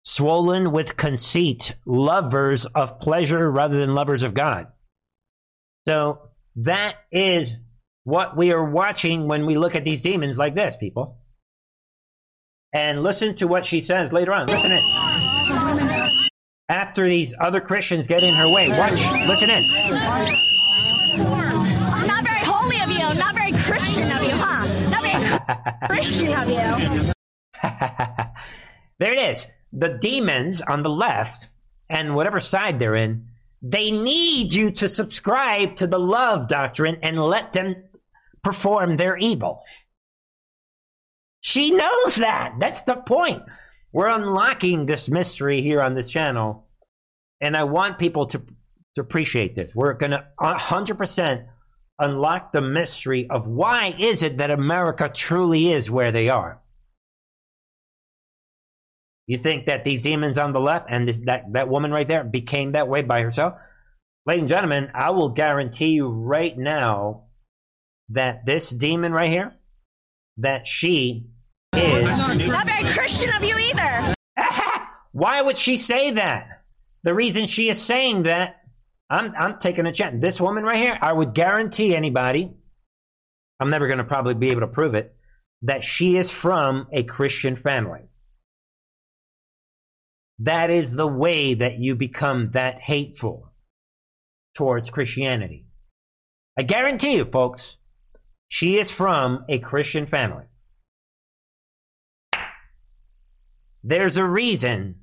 swollen 0.04 0.72
with 0.72 0.96
conceit, 0.96 1.74
lovers 1.86 2.66
of 2.66 2.98
pleasure 3.00 3.50
rather 3.50 3.78
than 3.78 3.94
lovers 3.94 4.22
of 4.22 4.34
God. 4.34 4.68
So, 5.86 6.20
that 6.56 6.96
is 7.10 7.52
what 8.04 8.36
we 8.36 8.52
are 8.52 8.64
watching 8.64 9.26
when 9.26 9.46
we 9.46 9.56
look 9.56 9.74
at 9.74 9.84
these 9.84 10.02
demons 10.02 10.38
like 10.38 10.54
this, 10.54 10.74
people. 10.78 11.18
And 12.72 13.02
listen 13.02 13.34
to 13.36 13.46
what 13.46 13.66
she 13.66 13.80
says 13.80 14.12
later 14.12 14.32
on. 14.32 14.46
Listen 14.46 14.72
in. 14.72 14.82
After 16.68 17.08
these 17.08 17.34
other 17.38 17.60
Christians 17.60 18.06
get 18.06 18.22
in 18.22 18.34
her 18.34 18.48
way, 18.48 18.68
watch, 18.68 19.00
listen 19.28 19.50
in. 19.50 19.62
Not 22.06 22.24
very 22.24 22.40
holy 22.40 22.80
of 22.80 22.90
you, 22.90 23.14
not 23.18 23.34
very 23.34 23.52
Christian 23.52 24.10
of 24.10 24.22
you, 24.24 24.30
huh? 24.30 24.66
Not 24.90 25.02
very 25.02 25.14
Christian 25.88 26.32
of 26.32 26.48
you. 26.48 27.12
there 28.98 29.12
it 29.12 29.30
is. 29.30 29.46
The 29.72 29.98
demons 30.00 30.60
on 30.60 30.82
the 30.82 30.90
left 30.90 31.48
and 31.88 32.14
whatever 32.14 32.40
side 32.40 32.78
they're 32.78 32.94
in, 32.94 33.28
they 33.66 33.90
need 33.90 34.52
you 34.52 34.70
to 34.70 34.88
subscribe 34.88 35.76
to 35.76 35.86
the 35.86 35.98
love 35.98 36.48
doctrine 36.48 36.98
and 37.02 37.18
let 37.18 37.54
them 37.54 37.74
perform 38.42 38.98
their 38.98 39.16
evil. 39.16 39.62
She 41.40 41.70
knows 41.70 42.16
that. 42.16 42.56
That's 42.60 42.82
the 42.82 42.96
point. 42.96 43.42
We're 43.90 44.10
unlocking 44.10 44.84
this 44.84 45.08
mystery 45.08 45.62
here 45.62 45.80
on 45.80 45.94
this 45.94 46.10
channel, 46.10 46.66
and 47.40 47.56
I 47.56 47.64
want 47.64 47.98
people 47.98 48.26
to, 48.26 48.42
to 48.96 49.00
appreciate 49.00 49.56
this. 49.56 49.74
We're 49.74 49.94
going 49.94 50.10
to 50.10 50.26
100% 50.40 51.46
unlock 51.98 52.52
the 52.52 52.60
mystery 52.60 53.30
of 53.30 53.46
why 53.46 53.94
is 53.98 54.22
it 54.22 54.38
that 54.38 54.50
America 54.50 55.10
truly 55.12 55.72
is 55.72 55.90
where 55.90 56.12
they 56.12 56.28
are. 56.28 56.60
You 59.26 59.38
think 59.38 59.66
that 59.66 59.84
these 59.84 60.02
demons 60.02 60.36
on 60.36 60.52
the 60.52 60.60
left 60.60 60.86
and 60.90 61.08
this, 61.08 61.18
that, 61.24 61.52
that 61.52 61.68
woman 61.68 61.90
right 61.90 62.06
there 62.06 62.24
became 62.24 62.72
that 62.72 62.88
way 62.88 63.02
by 63.02 63.22
herself? 63.22 63.54
Ladies 64.26 64.42
and 64.42 64.48
gentlemen, 64.48 64.90
I 64.94 65.10
will 65.10 65.30
guarantee 65.30 65.88
you 65.88 66.08
right 66.08 66.56
now 66.56 67.24
that 68.10 68.44
this 68.44 68.68
demon 68.68 69.12
right 69.12 69.30
here, 69.30 69.54
that 70.38 70.66
she 70.68 71.26
is. 71.74 72.04
Not 72.04 72.66
very 72.66 72.84
Christian 72.92 73.34
of 73.34 73.42
you 73.42 73.56
either. 73.56 74.14
Why 75.12 75.40
would 75.40 75.58
she 75.58 75.78
say 75.78 76.12
that? 76.12 76.62
The 77.02 77.14
reason 77.14 77.46
she 77.46 77.68
is 77.68 77.80
saying 77.80 78.24
that, 78.24 78.56
I'm, 79.10 79.34
I'm 79.38 79.58
taking 79.58 79.86
a 79.86 79.92
chance. 79.92 80.20
This 80.20 80.40
woman 80.40 80.64
right 80.64 80.78
here, 80.78 80.98
I 81.00 81.12
would 81.12 81.34
guarantee 81.34 81.94
anybody, 81.94 82.50
I'm 83.60 83.70
never 83.70 83.86
going 83.86 83.98
to 83.98 84.04
probably 84.04 84.34
be 84.34 84.50
able 84.50 84.62
to 84.62 84.66
prove 84.66 84.94
it, 84.94 85.14
that 85.62 85.84
she 85.84 86.16
is 86.16 86.30
from 86.30 86.88
a 86.92 87.04
Christian 87.04 87.56
family. 87.56 88.00
That 90.40 90.70
is 90.70 90.94
the 90.94 91.06
way 91.06 91.54
that 91.54 91.78
you 91.78 91.94
become 91.94 92.50
that 92.52 92.80
hateful 92.80 93.52
towards 94.56 94.90
Christianity. 94.90 95.66
I 96.58 96.62
guarantee 96.62 97.16
you, 97.16 97.24
folks, 97.24 97.76
she 98.48 98.78
is 98.78 98.90
from 98.90 99.44
a 99.48 99.58
Christian 99.58 100.06
family. 100.06 100.44
There's 103.82 104.16
a 104.16 104.24
reason 104.24 104.96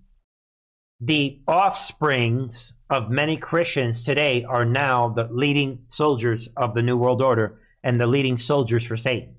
the 1.00 1.42
offsprings 1.48 2.74
of 2.90 3.10
many 3.10 3.38
Christians 3.38 4.04
today 4.04 4.44
are 4.44 4.66
now 4.66 5.10
the 5.10 5.28
leading 5.32 5.86
soldiers 5.90 6.48
of 6.58 6.74
the 6.74 6.82
New 6.82 6.98
World 6.98 7.22
Order 7.22 7.60
and 7.84 8.00
the 8.00 8.08
leading 8.08 8.38
soldiers 8.38 8.86
for 8.86 8.98
Satan. 8.98 9.36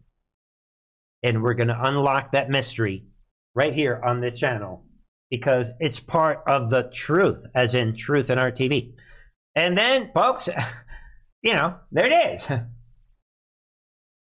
And 1.23 1.43
we're 1.43 1.55
going 1.55 1.69
to 1.69 1.85
unlock 1.87 2.33
that 2.33 2.51
mystery 2.51 3.05
right 3.55 3.73
here 3.73 4.01
on 4.05 4.21
this 4.21 4.39
channel 4.39 4.85
because 5.33 5.71
it's 5.81 5.99
part 5.99 6.43
of 6.47 6.69
the 6.69 6.91
truth, 6.93 7.47
as 7.55 7.75
in 7.75 7.97
truth 7.97 8.29
in 8.29 8.39
our 8.39 8.53
TV. 8.53 8.93
And 9.57 9.79
then, 9.79 10.11
folks, 10.13 10.47
you 11.43 11.55
know, 11.55 11.77
there 11.91 12.07
it 12.07 12.35
is. 12.35 12.49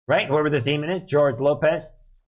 Right? 0.08 0.28
Whoever 0.28 0.50
this 0.50 0.62
demon 0.62 0.88
is, 0.90 1.10
George 1.10 1.40
Lopez. 1.40 1.82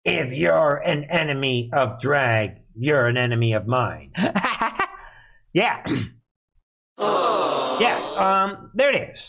If 0.05 0.33
you're 0.33 0.77
an 0.77 1.11
enemy 1.11 1.71
of 1.73 2.01
drag, 2.01 2.59
you're 2.77 3.09
an 3.09 3.17
enemy 3.17 3.55
of 3.55 3.67
mine. 3.67 4.13
yeah. 5.53 5.85
yeah, 6.97 7.99
um, 8.17 8.71
there 8.75 8.91
it 8.91 9.11
is. 9.17 9.29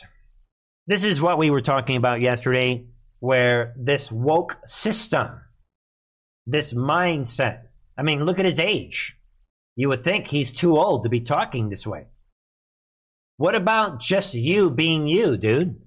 This 0.86 1.04
is 1.04 1.20
what 1.20 1.40
we 1.40 1.50
were 1.50 1.62
talking 1.62 1.98
about 1.98 2.22
yesterday, 2.22 2.86
where 3.18 3.74
this 3.80 4.12
woke 4.12 4.60
system, 4.68 5.42
this 6.46 6.72
mindset, 6.72 7.62
I 7.98 8.04
mean, 8.04 8.26
look 8.26 8.38
at 8.38 8.46
his 8.46 8.60
age. 8.60 9.18
You 9.76 9.90
would 9.90 10.04
think 10.04 10.28
he's 10.28 10.54
too 10.54 10.78
old 10.78 11.04
to 11.04 11.10
be 11.10 11.22
talking 11.22 11.70
this 11.70 11.86
way. 11.86 12.06
What 13.38 13.56
about 13.56 14.00
just 14.00 14.34
you 14.34 14.70
being 14.70 15.08
you, 15.08 15.36
dude? 15.36 15.82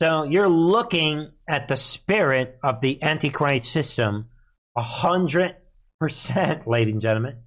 So 0.00 0.24
you're 0.24 0.48
looking 0.48 1.30
at 1.48 1.68
the 1.68 1.76
spirit 1.76 2.58
of 2.62 2.80
the 2.80 3.02
Antichrist 3.02 3.72
system 3.72 4.28
a 4.76 4.82
hundred 4.82 5.56
percent, 5.98 6.66
ladies 6.66 6.94
and 6.94 7.02
gentlemen. 7.02 7.38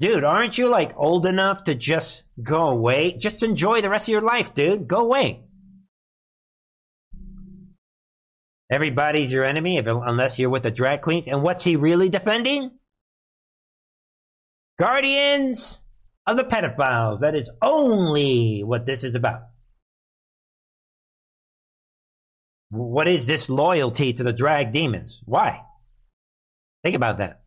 Dude, 0.00 0.24
aren't 0.24 0.58
you 0.58 0.68
like 0.68 0.92
old 0.96 1.24
enough 1.24 1.64
to 1.64 1.74
just 1.74 2.24
go 2.42 2.68
away? 2.68 3.16
Just 3.16 3.42
enjoy 3.42 3.80
the 3.80 3.88
rest 3.88 4.08
of 4.08 4.12
your 4.12 4.20
life, 4.22 4.54
dude. 4.54 4.88
Go 4.88 4.98
away. 4.98 5.44
Everybody's 8.70 9.30
your 9.30 9.44
enemy 9.44 9.78
if, 9.78 9.86
unless 9.86 10.38
you're 10.38 10.50
with 10.50 10.64
the 10.64 10.70
drag 10.70 11.02
queens. 11.02 11.28
And 11.28 11.42
what's 11.42 11.62
he 11.62 11.76
really 11.76 12.08
defending? 12.08 12.72
Guardians 14.78 15.80
of 16.26 16.36
the 16.36 16.44
pedophiles. 16.44 17.20
That 17.20 17.34
is 17.34 17.48
only 17.62 18.62
what 18.64 18.86
this 18.86 19.04
is 19.04 19.14
about. 19.14 19.42
What 22.70 23.06
is 23.06 23.26
this 23.26 23.48
loyalty 23.48 24.12
to 24.14 24.22
the 24.24 24.32
drag 24.32 24.72
demons? 24.72 25.20
Why? 25.24 25.60
Think 26.82 26.96
about 26.96 27.18
that. 27.18 27.42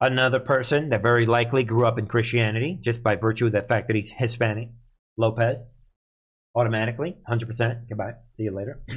Another 0.00 0.38
person 0.38 0.90
that 0.90 1.02
very 1.02 1.26
likely 1.26 1.64
grew 1.64 1.86
up 1.86 1.98
in 1.98 2.06
Christianity 2.06 2.78
just 2.80 3.02
by 3.02 3.16
virtue 3.16 3.46
of 3.46 3.52
the 3.52 3.62
fact 3.62 3.88
that 3.88 3.96
he's 3.96 4.12
Hispanic, 4.16 4.68
Lopez, 5.16 5.58
automatically, 6.54 7.16
100%. 7.28 7.88
Goodbye. 7.88 8.12
See 8.36 8.44
you 8.44 8.54
later. 8.54 8.82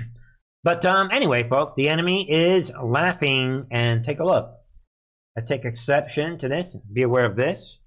But 0.61 0.85
um, 0.85 1.07
anyway, 1.13 1.47
folks, 1.47 1.73
the 1.77 1.87
enemy 1.87 2.29
is 2.29 2.69
laughing, 2.83 3.67
and 3.71 4.03
take 4.03 4.19
a 4.19 4.25
look. 4.25 4.58
I 5.39 5.41
take 5.41 5.63
exception 5.63 6.37
to 6.39 6.49
this. 6.49 6.75
Be 6.91 7.03
aware 7.03 7.25
of 7.25 7.37
this. 7.37 7.77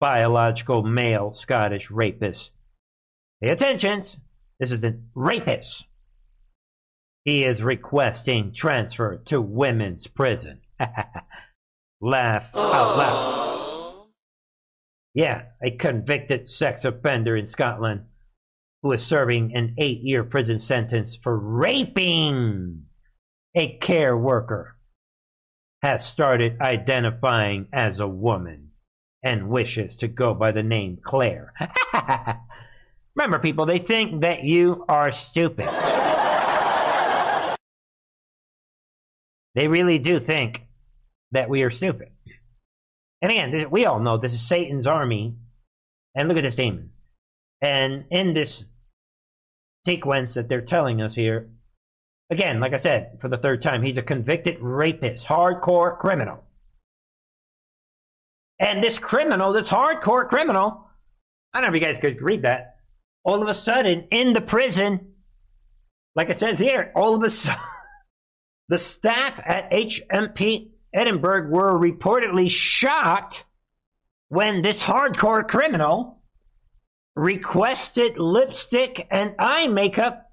Biological 0.00 0.82
male 0.82 1.32
Scottish 1.32 1.92
rapist. 1.92 2.50
Pay 3.40 3.50
attention. 3.50 4.04
This 4.58 4.72
is 4.72 4.82
a 4.82 4.96
rapist. 5.14 5.84
He 7.24 7.44
is 7.44 7.62
requesting 7.62 8.52
transfer 8.52 9.22
to 9.26 9.40
women's 9.40 10.08
prison. 10.08 10.60
Laugh 12.00 12.50
out 12.56 12.98
loud. 12.98 14.06
Yeah, 15.14 15.42
a 15.62 15.70
convicted 15.70 16.50
sex 16.50 16.84
offender 16.84 17.36
in 17.36 17.46
Scotland 17.46 18.06
who 18.82 18.90
is 18.90 19.06
serving 19.06 19.54
an 19.54 19.76
eight 19.78 20.00
year 20.00 20.24
prison 20.24 20.58
sentence 20.58 21.16
for 21.22 21.38
raping 21.38 22.86
a 23.54 23.78
care 23.78 24.16
worker 24.16 24.77
has 25.82 26.04
started 26.04 26.60
identifying 26.60 27.66
as 27.72 28.00
a 28.00 28.08
woman 28.08 28.70
and 29.22 29.48
wishes 29.48 29.96
to 29.96 30.08
go 30.08 30.34
by 30.34 30.52
the 30.52 30.62
name 30.62 30.98
Claire. 31.02 31.52
Remember, 33.14 33.38
people, 33.38 33.66
they 33.66 33.78
think 33.78 34.22
that 34.22 34.44
you 34.44 34.84
are 34.88 35.10
stupid. 35.12 35.68
they 39.54 39.68
really 39.68 39.98
do 39.98 40.20
think 40.20 40.62
that 41.32 41.48
we 41.48 41.62
are 41.62 41.70
stupid. 41.70 42.10
And 43.20 43.32
again, 43.32 43.70
we 43.70 43.86
all 43.86 43.98
know 43.98 44.16
this 44.16 44.34
is 44.34 44.46
Satan's 44.46 44.86
army. 44.86 45.36
And 46.14 46.28
look 46.28 46.36
at 46.36 46.44
this 46.44 46.54
demon. 46.54 46.90
And 47.60 48.04
in 48.10 48.34
this 48.34 48.64
sequence 49.86 50.34
that 50.34 50.48
they're 50.48 50.60
telling 50.60 51.00
us 51.02 51.14
here, 51.14 51.50
again, 52.30 52.60
like 52.60 52.72
I 52.72 52.78
said, 52.78 53.18
for 53.20 53.28
the 53.28 53.38
third 53.38 53.62
time, 53.62 53.82
he's 53.82 53.96
a 53.96 54.02
convicted 54.02 54.58
rapist, 54.60 55.26
hardcore 55.26 55.98
criminal. 55.98 56.44
And 58.60 58.82
this 58.82 58.98
criminal, 58.98 59.52
this 59.52 59.68
hardcore 59.68 60.28
criminal, 60.28 60.88
I 61.54 61.60
don't 61.60 61.70
know 61.70 61.76
if 61.76 61.80
you 61.80 61.86
guys 61.86 61.98
could 61.98 62.20
read 62.20 62.42
that. 62.42 62.76
All 63.24 63.42
of 63.42 63.48
a 63.48 63.54
sudden, 63.54 64.08
in 64.10 64.32
the 64.32 64.40
prison, 64.40 65.12
like 66.14 66.30
it 66.30 66.38
says 66.38 66.58
here, 66.58 66.92
all 66.96 67.14
of 67.14 67.22
a 67.22 67.30
sudden, 67.30 67.60
the 68.68 68.78
staff 68.78 69.40
at 69.44 69.70
HMP 69.70 70.70
Edinburgh 70.92 71.48
were 71.48 71.78
reportedly 71.78 72.50
shocked 72.50 73.44
when 74.28 74.62
this 74.62 74.82
hardcore 74.82 75.46
criminal 75.46 76.22
requested 77.14 78.18
lipstick 78.18 79.06
and 79.10 79.34
eye 79.38 79.66
makeup 79.66 80.27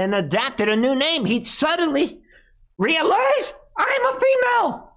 and 0.00 0.14
adapted 0.14 0.68
a 0.68 0.76
new 0.76 0.94
name. 0.96 1.24
He 1.26 1.44
suddenly 1.44 2.20
realized 2.78 3.54
I'm 3.76 4.06
a 4.06 4.20
female. 4.20 4.92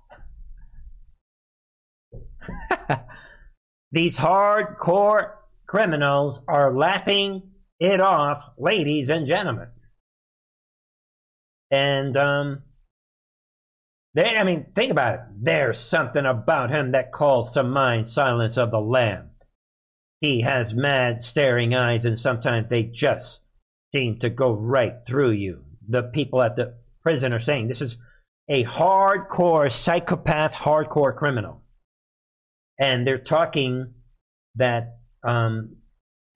These 3.91 4.17
hardcore 4.17 5.33
criminals 5.67 6.39
are 6.47 6.73
laughing 6.73 7.51
it 7.79 7.99
off, 7.99 8.43
ladies 8.57 9.09
and 9.09 9.27
gentlemen. 9.27 9.67
And 11.69 12.15
um, 12.15 12.63
they, 14.13 14.35
I 14.37 14.43
mean, 14.43 14.67
think 14.75 14.91
about 14.91 15.15
it. 15.15 15.19
There's 15.41 15.79
something 15.79 16.25
about 16.25 16.71
him 16.71 16.91
that 16.91 17.11
calls 17.11 17.51
to 17.53 17.63
mind 17.63 18.09
Silence 18.09 18.57
of 18.57 18.71
the 18.71 18.79
Lamb. 18.79 19.31
He 20.21 20.41
has 20.41 20.73
mad, 20.73 21.23
staring 21.23 21.75
eyes, 21.75 22.05
and 22.05 22.17
sometimes 22.19 22.69
they 22.69 22.83
just 22.83 23.41
seem 23.93 24.19
to 24.19 24.29
go 24.29 24.51
right 24.53 24.95
through 25.06 25.32
you. 25.32 25.63
The 25.88 26.03
people 26.03 26.41
at 26.41 26.56
the 26.56 26.75
prison 27.01 27.34
are 27.34 27.41
saying 27.41 27.67
this 27.67 27.82
is 27.82 27.95
a 28.49 28.63
hardcore 28.63 29.71
psychopath, 29.71 30.53
hardcore 30.53 31.15
criminal. 31.15 31.62
And 32.79 33.06
they're 33.06 33.17
talking 33.17 33.93
that 34.56 34.97
um, 35.23 35.77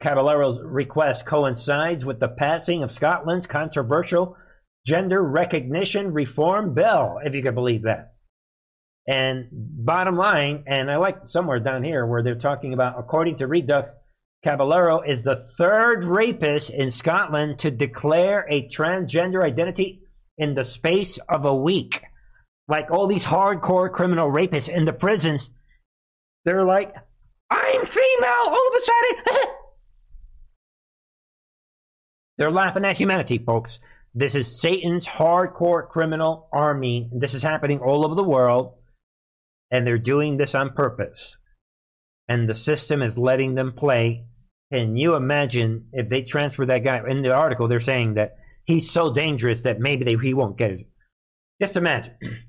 Caballero's 0.01 0.61
request 0.63 1.25
coincides 1.25 2.05
with 2.05 2.19
the 2.19 2.27
passing 2.27 2.83
of 2.83 2.91
Scotland's 2.91 3.47
controversial 3.47 4.37
gender 4.85 5.21
recognition 5.21 6.13
reform 6.13 6.73
bill, 6.73 7.17
if 7.23 7.33
you 7.33 7.41
can 7.43 7.55
believe 7.55 7.83
that. 7.83 8.13
And 9.07 9.47
bottom 9.51 10.15
line, 10.15 10.63
and 10.67 10.91
I 10.91 10.97
like 10.97 11.27
somewhere 11.27 11.59
down 11.59 11.83
here 11.83 12.05
where 12.05 12.23
they're 12.23 12.35
talking 12.35 12.73
about, 12.73 12.99
according 12.99 13.37
to 13.37 13.47
Redux, 13.47 13.89
Caballero 14.43 15.01
is 15.01 15.23
the 15.23 15.47
third 15.57 16.03
rapist 16.03 16.69
in 16.69 16.91
Scotland 16.91 17.59
to 17.59 17.71
declare 17.71 18.45
a 18.49 18.67
transgender 18.69 19.43
identity 19.43 20.01
in 20.37 20.53
the 20.53 20.63
space 20.63 21.17
of 21.27 21.45
a 21.45 21.55
week. 21.55 22.03
Like 22.67 22.91
all 22.91 23.07
these 23.07 23.25
hardcore 23.25 23.91
criminal 23.91 24.29
rapists 24.29 24.69
in 24.69 24.85
the 24.85 24.93
prisons, 24.93 25.49
they're 26.45 26.63
like, 26.63 26.93
I'm 27.49 27.85
female 27.85 28.29
all 28.45 28.67
of 28.67 28.73
a 28.73 28.85
sudden. 28.85 29.53
they're 32.37 32.51
laughing 32.51 32.85
at 32.85 32.97
humanity, 32.97 33.37
folks. 33.37 33.79
This 34.13 34.35
is 34.35 34.59
Satan's 34.59 35.05
hardcore 35.05 35.87
criminal 35.87 36.47
army. 36.51 37.09
This 37.11 37.33
is 37.33 37.43
happening 37.43 37.79
all 37.79 38.05
over 38.05 38.15
the 38.15 38.23
world, 38.23 38.73
and 39.71 39.85
they're 39.85 39.97
doing 39.97 40.37
this 40.37 40.55
on 40.55 40.73
purpose. 40.73 41.37
And 42.29 42.47
the 42.47 42.55
system 42.55 43.01
is 43.01 43.17
letting 43.17 43.55
them 43.55 43.73
play. 43.73 44.25
Can 44.71 44.97
you 44.97 45.15
imagine 45.15 45.87
if 45.93 46.09
they 46.09 46.23
transfer 46.23 46.65
that 46.65 46.83
guy? 46.83 47.01
In 47.07 47.21
the 47.21 47.33
article, 47.33 47.67
they're 47.67 47.79
saying 47.79 48.15
that 48.15 48.37
he's 48.65 48.91
so 48.91 49.13
dangerous 49.13 49.61
that 49.61 49.79
maybe 49.79 50.03
they, 50.03 50.15
he 50.15 50.33
won't 50.33 50.57
get 50.57 50.71
it. 50.71 50.87
Just 51.61 51.75
imagine. 51.75 52.13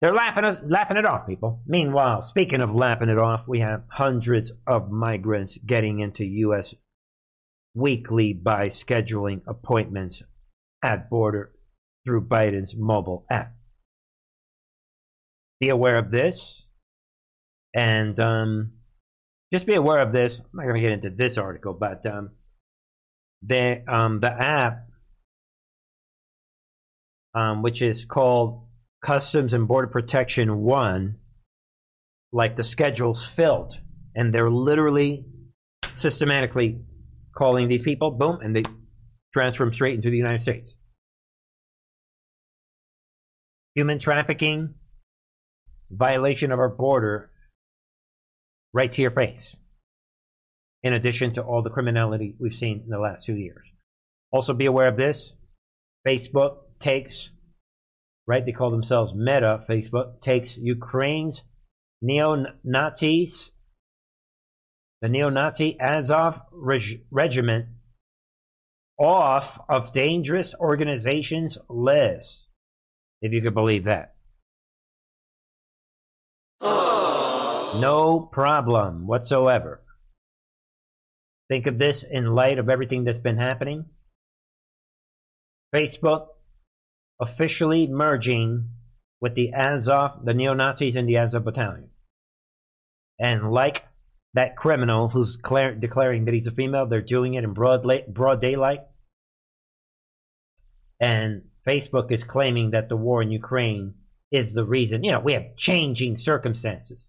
They're 0.00 0.12
laughing, 0.12 0.44
us, 0.44 0.58
laughing 0.66 0.98
it 0.98 1.06
off, 1.06 1.26
people. 1.26 1.62
Meanwhile, 1.66 2.24
speaking 2.24 2.60
of 2.60 2.74
laughing 2.74 3.08
it 3.08 3.16
off, 3.16 3.48
we 3.48 3.60
have 3.60 3.84
hundreds 3.88 4.52
of 4.66 4.90
migrants 4.90 5.56
getting 5.64 6.00
into 6.00 6.24
U.S. 6.24 6.74
weekly 7.74 8.34
by 8.34 8.68
scheduling 8.68 9.40
appointments 9.46 10.22
at 10.82 11.08
border 11.08 11.52
through 12.04 12.26
Biden's 12.26 12.74
mobile 12.76 13.24
app. 13.30 13.54
Be 15.58 15.70
aware 15.70 15.96
of 15.96 16.10
this. 16.10 16.63
And 17.74 18.18
um, 18.20 18.72
just 19.52 19.66
be 19.66 19.74
aware 19.74 20.00
of 20.00 20.12
this. 20.12 20.38
I'm 20.38 20.46
not 20.52 20.62
going 20.64 20.76
to 20.76 20.80
get 20.80 20.92
into 20.92 21.10
this 21.10 21.36
article, 21.36 21.74
but 21.74 22.06
um, 22.06 22.30
the, 23.42 23.82
um, 23.88 24.20
the 24.20 24.30
app, 24.30 24.86
um, 27.34 27.62
which 27.62 27.82
is 27.82 28.04
called 28.04 28.66
Customs 29.02 29.52
and 29.52 29.66
Border 29.66 29.88
Protection 29.88 30.62
1, 30.62 31.16
like 32.32 32.56
the 32.56 32.64
schedule's 32.64 33.26
filled. 33.26 33.78
And 34.14 34.32
they're 34.32 34.50
literally 34.50 35.24
systematically 35.96 36.80
calling 37.36 37.68
these 37.68 37.82
people, 37.82 38.12
boom, 38.12 38.38
and 38.40 38.54
they 38.54 38.62
transfer 39.32 39.64
them 39.64 39.72
straight 39.72 39.94
into 39.94 40.10
the 40.10 40.16
United 40.16 40.42
States. 40.42 40.76
Human 43.74 43.98
trafficking, 43.98 44.74
violation 45.90 46.52
of 46.52 46.60
our 46.60 46.68
border, 46.68 47.30
right 48.74 48.92
to 48.92 49.00
your 49.00 49.12
face. 49.12 49.56
In 50.82 50.92
addition 50.92 51.32
to 51.34 51.42
all 51.42 51.62
the 51.62 51.70
criminality 51.70 52.36
we've 52.38 52.54
seen 52.54 52.82
in 52.84 52.90
the 52.90 52.98
last 52.98 53.24
two 53.24 53.36
years. 53.36 53.64
Also, 54.30 54.52
be 54.52 54.66
aware 54.66 54.88
of 54.88 54.98
this 54.98 55.32
Facebook 56.06 56.56
takes, 56.80 57.30
right? 58.26 58.44
They 58.44 58.52
call 58.52 58.70
themselves 58.70 59.12
Meta, 59.14 59.64
Facebook, 59.70 60.20
takes 60.20 60.58
Ukraine's 60.58 61.40
neo 62.02 62.44
Nazis, 62.62 63.50
the 65.00 65.08
neo 65.08 65.30
Nazi 65.30 65.78
Azov 65.80 66.40
reg- 66.52 67.04
regiment, 67.10 67.66
off 68.98 69.58
of 69.68 69.92
dangerous 69.92 70.54
organizations 70.60 71.56
list. 71.70 72.40
If 73.22 73.32
you 73.32 73.40
could 73.40 73.54
believe 73.54 73.84
that. 73.84 74.13
No 77.80 78.20
problem 78.20 79.06
whatsoever. 79.06 79.82
Think 81.48 81.66
of 81.66 81.78
this 81.78 82.04
in 82.08 82.34
light 82.34 82.58
of 82.58 82.68
everything 82.68 83.04
that's 83.04 83.18
been 83.18 83.38
happening. 83.38 83.86
Facebook 85.74 86.28
officially 87.20 87.86
merging 87.86 88.70
with 89.20 89.34
the 89.34 89.52
Azov, 89.52 90.24
the 90.24 90.34
neo 90.34 90.54
Nazis 90.54 90.96
in 90.96 91.06
the 91.06 91.16
Azov 91.18 91.44
battalion. 91.44 91.90
And 93.18 93.52
like 93.52 93.84
that 94.34 94.56
criminal 94.56 95.08
who's 95.08 95.36
declar- 95.36 95.74
declaring 95.74 96.24
that 96.24 96.34
he's 96.34 96.46
a 96.46 96.52
female, 96.52 96.86
they're 96.86 97.00
doing 97.00 97.34
it 97.34 97.44
in 97.44 97.54
broad, 97.54 97.84
la- 97.84 98.06
broad 98.08 98.40
daylight. 98.40 98.80
And 101.00 101.42
Facebook 101.66 102.12
is 102.12 102.24
claiming 102.24 102.70
that 102.70 102.88
the 102.88 102.96
war 102.96 103.22
in 103.22 103.30
Ukraine 103.30 103.94
is 104.30 104.54
the 104.54 104.64
reason. 104.64 105.04
You 105.04 105.12
know, 105.12 105.20
we 105.20 105.32
have 105.34 105.56
changing 105.56 106.18
circumstances. 106.18 107.04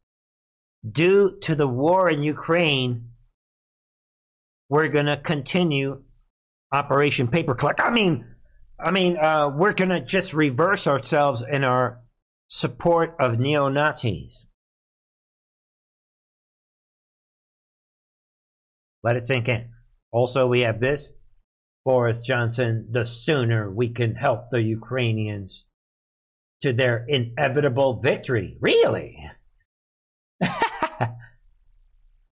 Due 0.89 1.37
to 1.41 1.55
the 1.55 1.67
war 1.67 2.09
in 2.09 2.21
Ukraine, 2.21 3.09
we're 4.69 4.89
going 4.89 5.05
to 5.07 5.17
continue 5.17 6.03
Operation 6.71 7.27
Paperclip. 7.27 7.79
I 7.79 7.89
mean, 7.89 8.25
I 8.79 8.91
mean, 8.91 9.17
uh, 9.17 9.49
we're 9.49 9.73
going 9.73 9.89
to 9.89 10.01
just 10.01 10.33
reverse 10.33 10.85
ourselves 10.87 11.43
in 11.49 11.63
our 11.63 12.01
support 12.47 13.15
of 13.19 13.39
neo 13.39 13.69
Nazis. 13.69 14.45
Let 19.03 19.15
it 19.15 19.27
sink 19.27 19.47
in. 19.47 19.69
Also, 20.11 20.47
we 20.47 20.61
have 20.61 20.79
this 20.79 21.07
Boris 21.85 22.25
Johnson, 22.25 22.87
the 22.91 23.05
sooner 23.05 23.71
we 23.71 23.89
can 23.89 24.15
help 24.15 24.49
the 24.51 24.61
Ukrainians 24.61 25.63
to 26.61 26.73
their 26.73 27.05
inevitable 27.07 28.01
victory. 28.01 28.57
Really? 28.59 29.29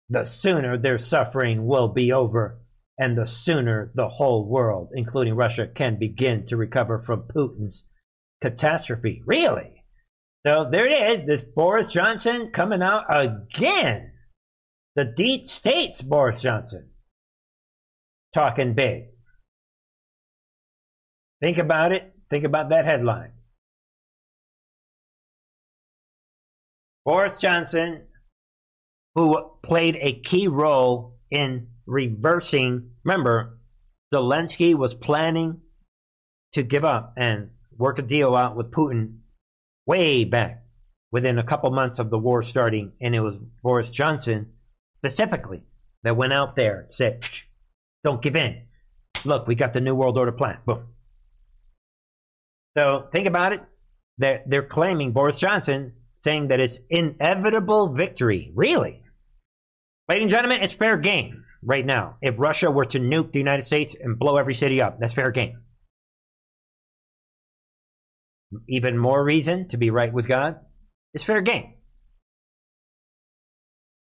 The 0.10 0.24
sooner 0.24 0.78
their 0.78 1.00
suffering 1.00 1.65
will 1.65 1.89
be 1.89 2.12
over, 2.12 2.60
and 2.98 3.17
the 3.17 3.28
sooner 3.28 3.91
the 3.96 4.08
whole 4.08 4.48
world, 4.48 4.89
including 4.96 5.36
Russia, 5.36 5.67
can 5.67 6.00
begin 6.00 6.46
to 6.48 6.58
recover 6.58 7.00
from 7.00 7.24
Putin's 7.24 7.84
catastrophe. 8.41 9.22
Really? 9.26 9.84
So 10.46 10.70
there 10.72 10.88
it 10.88 11.20
is, 11.20 11.28
this 11.28 11.41
Boris 11.41 11.88
Johnson 11.88 12.52
coming 12.54 12.82
out 12.82 13.06
again. 13.10 14.13
The 14.96 15.06
deep 15.06 15.50
states, 15.50 16.02
Boris 16.02 16.41
Johnson. 16.41 16.89
Talking 18.34 18.74
big. 18.74 19.08
Think 21.41 21.58
about 21.58 21.91
it. 21.91 22.13
Think 22.30 22.46
about 22.46 22.70
that 22.70 22.86
headline. 22.86 23.32
Boris 27.06 27.38
Johnson, 27.38 28.04
who 29.17 29.49
played 29.63 29.97
a 29.99 30.13
key 30.13 30.47
role 30.47 31.17
in 31.32 31.65
reversing, 31.88 32.91
remember, 33.03 33.58
Zelensky 34.13 34.75
was 34.75 34.93
planning 34.93 35.60
to 36.53 36.62
give 36.62 36.86
up 36.86 37.15
and 37.17 37.49
work 37.75 37.97
a 37.97 38.03
deal 38.03 38.36
out 38.36 38.56
with 38.56 38.69
Putin 38.69 39.17
way 39.88 40.23
back 40.23 40.63
within 41.12 41.39
a 41.39 41.43
couple 41.43 41.71
months 41.71 41.97
of 41.97 42.12
the 42.12 42.17
war 42.19 42.43
starting, 42.43 42.91
and 43.01 43.15
it 43.15 43.21
was 43.21 43.38
Boris 43.63 43.89
Johnson 43.89 44.51
specifically 44.99 45.63
that 46.03 46.15
went 46.15 46.32
out 46.32 46.56
there 46.56 46.82
and 46.82 46.93
said, 46.93 47.27
Don't 48.03 48.21
give 48.21 48.36
in. 48.36 48.62
Look, 49.25 49.47
we 49.47 49.56
got 49.56 49.73
the 49.73 49.82
New 49.82 49.95
World 49.95 50.19
Order 50.19 50.32
plan. 50.32 50.60
Boom. 50.63 50.89
So 52.77 53.08
think 53.12 53.25
about 53.25 53.53
it. 53.53 53.63
They're, 54.19 54.43
they're 54.45 54.62
claiming 54.62 55.12
Boris 55.12 55.38
Johnson 55.38 55.93
saying 56.17 56.49
that 56.49 56.60
it's 56.60 56.77
inevitable 56.91 57.89
victory. 57.89 58.51
Really? 58.53 59.01
Ladies 60.10 60.24
and 60.24 60.32
gentlemen, 60.32 60.63
it's 60.63 60.74
fair 60.74 60.98
game 60.98 61.43
right 61.62 61.86
now. 61.86 62.15
If 62.22 62.39
Russia 62.39 62.72
were 62.72 62.86
to 62.86 63.00
nuke 63.00 63.34
the 63.34 63.39
United 63.39 63.65
States 63.65 63.93
and 64.00 64.17
blow 64.17 64.38
every 64.38 64.54
city 64.54 64.82
up, 64.82 65.00
that's 65.00 65.13
fair 65.13 65.32
game. 65.32 65.63
Even 68.70 68.98
more 68.98 69.22
reason 69.22 69.67
to 69.70 69.78
be 69.78 69.89
right 69.89 70.13
with 70.13 70.28
God 70.28 70.56
is 71.13 71.24
fair 71.24 71.41
game. 71.41 71.74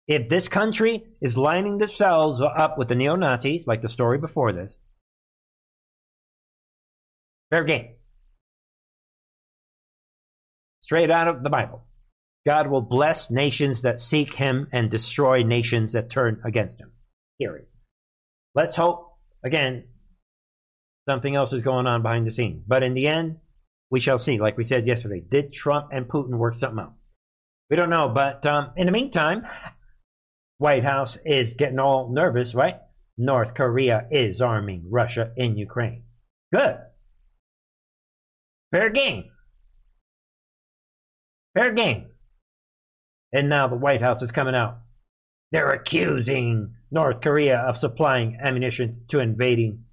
If 0.08 0.28
this 0.28 0.50
country 0.50 1.04
is 1.22 1.38
lining 1.38 1.78
themselves 1.78 2.42
up 2.42 2.78
with 2.78 2.90
the 2.90 2.96
neo 2.96 3.16
Nazis, 3.16 3.66
like 3.66 3.82
the 3.82 3.90
story 3.90 4.18
before 4.18 4.52
this, 4.52 4.76
fair 7.50 7.64
game. 7.64 7.96
Straight 10.82 11.10
out 11.10 11.30
of 11.30 11.42
the 11.42 11.50
Bible. 11.50 11.88
God 12.46 12.68
will 12.68 12.82
bless 12.82 13.32
nations 13.32 13.82
that 13.82 14.00
seek 14.00 14.34
him 14.34 14.68
and 14.72 14.90
destroy 14.90 15.44
nations 15.44 15.94
that 15.94 16.12
turn 16.12 16.42
against 16.46 16.80
him. 16.80 16.92
Period. 17.40 17.66
Let's 18.54 18.76
hope, 18.76 19.18
again, 19.44 19.86
something 21.10 21.36
else 21.36 21.54
is 21.54 21.64
going 21.64 21.88
on 21.88 22.04
behind 22.04 22.28
the 22.28 22.34
scenes. 22.34 22.64
But 22.68 22.84
in 22.84 22.94
the 22.94 23.08
end, 23.08 23.38
we 23.90 24.00
shall 24.00 24.20
see. 24.20 24.40
Like 24.40 24.58
we 24.58 24.66
said 24.66 24.88
yesterday, 24.88 25.24
did 25.28 25.54
Trump 25.54 25.90
and 25.92 26.08
Putin 26.08 26.38
work 26.38 26.60
something 26.60 26.80
out? 26.80 26.94
We 27.70 27.78
don't 27.78 27.90
know. 27.90 28.10
But 28.10 28.46
um, 28.46 28.72
in 28.78 28.86
the 28.86 28.92
meantime, 28.92 29.44
White 30.60 30.84
House 30.84 31.18
is 31.26 31.54
getting 31.56 31.80
all 31.80 32.14
nervous, 32.14 32.54
right? 32.54 32.76
North 33.18 33.56
Korea 33.56 34.08
is 34.12 34.40
arming 34.40 34.86
Russia 34.90 35.32
in 35.36 35.58
Ukraine. 35.58 36.04
Good. 36.54 36.78
Fair 38.72 38.90
game. 38.90 39.26
Fair 41.56 41.74
game. 41.74 42.08
And 43.36 43.50
now 43.50 43.68
the 43.68 43.76
White 43.76 44.02
House 44.02 44.22
is 44.22 44.32
coming 44.32 44.56
out. 44.56 44.78
They're 45.52 45.74
accusing 45.74 46.74
North 46.90 47.20
Korea 47.20 47.58
of 47.58 47.76
supplying 47.76 48.38
ammunition 48.42 49.02
to 49.10 49.20
invading 49.20 49.84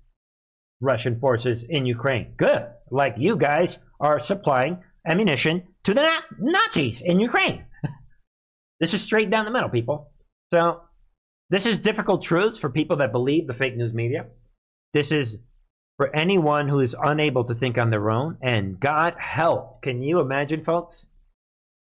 Russian 0.81 1.19
forces 1.19 1.65
in 1.69 1.85
Ukraine. 1.85 2.35
Good. 2.37 2.69
Like 2.93 3.17
you 3.19 3.37
guys 3.37 3.79
are 3.99 4.21
supplying 4.21 4.79
ammunition 5.05 5.65
to 5.83 5.93
the 5.93 6.09
Nazis 6.39 7.01
in 7.01 7.19
Ukraine. 7.19 7.65
this 8.81 8.95
is 8.95 9.03
straight 9.03 9.29
down 9.29 9.45
the 9.45 9.51
middle, 9.51 9.71
people. 9.71 10.13
So, 10.53 10.83
this 11.51 11.67
is 11.67 11.79
difficult 11.79 12.23
truths 12.23 12.59
for 12.59 12.71
people 12.71 12.99
that 12.99 13.11
believe 13.11 13.49
the 13.49 13.55
fake 13.55 13.77
news 13.77 13.93
media. 13.93 14.27
This 14.95 15.11
is 15.11 15.37
for 15.97 16.15
anyone 16.15 16.69
who 16.69 16.79
is 16.79 16.95
unable 17.03 17.43
to 17.47 17.55
think 17.57 17.77
on 17.77 17.91
their 17.91 18.09
own. 18.09 18.39
And 18.41 18.79
God 18.79 19.17
help. 19.19 19.83
Can 19.83 20.01
you 20.01 20.21
imagine, 20.21 20.63
folks? 20.63 21.07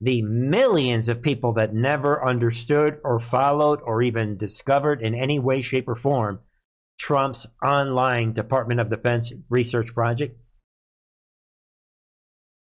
The 0.01 0.21
millions 0.21 1.09
of 1.09 1.21
people 1.21 1.53
that 1.53 1.73
never 1.73 2.25
understood 2.25 2.99
or 3.03 3.19
followed 3.19 3.81
or 3.83 4.01
even 4.01 4.37
discovered 4.37 5.01
in 5.01 5.13
any 5.13 5.39
way, 5.39 5.61
shape, 5.61 5.87
or 5.87 5.95
form 5.95 6.39
Trump's 6.99 7.45
online 7.63 8.33
Department 8.33 8.79
of 8.79 8.89
Defense 8.89 9.33
research 9.49 9.93
project. 9.93 10.37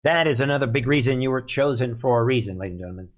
That 0.03 0.27
is 0.27 0.41
another 0.41 0.67
big 0.67 0.87
reason 0.87 1.21
you 1.21 1.31
were 1.31 1.41
chosen 1.41 1.99
for 1.99 2.19
a 2.19 2.23
reason, 2.23 2.57
ladies 2.57 2.73
and 2.73 2.79
gentlemen, 2.79 3.09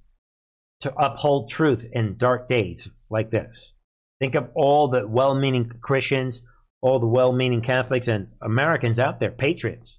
to 0.81 0.93
uphold 0.95 1.49
truth 1.49 1.85
in 1.91 2.17
dark 2.17 2.47
days 2.47 2.89
like 3.09 3.31
this. 3.31 3.73
Think 4.19 4.35
of 4.35 4.49
all 4.55 4.87
the 4.89 5.07
well 5.07 5.35
meaning 5.35 5.71
Christians, 5.81 6.41
all 6.81 6.99
the 6.99 7.07
well 7.07 7.31
meaning 7.31 7.61
Catholics, 7.61 8.07
and 8.07 8.29
Americans 8.41 8.99
out 8.99 9.19
there, 9.19 9.31
patriots, 9.31 9.97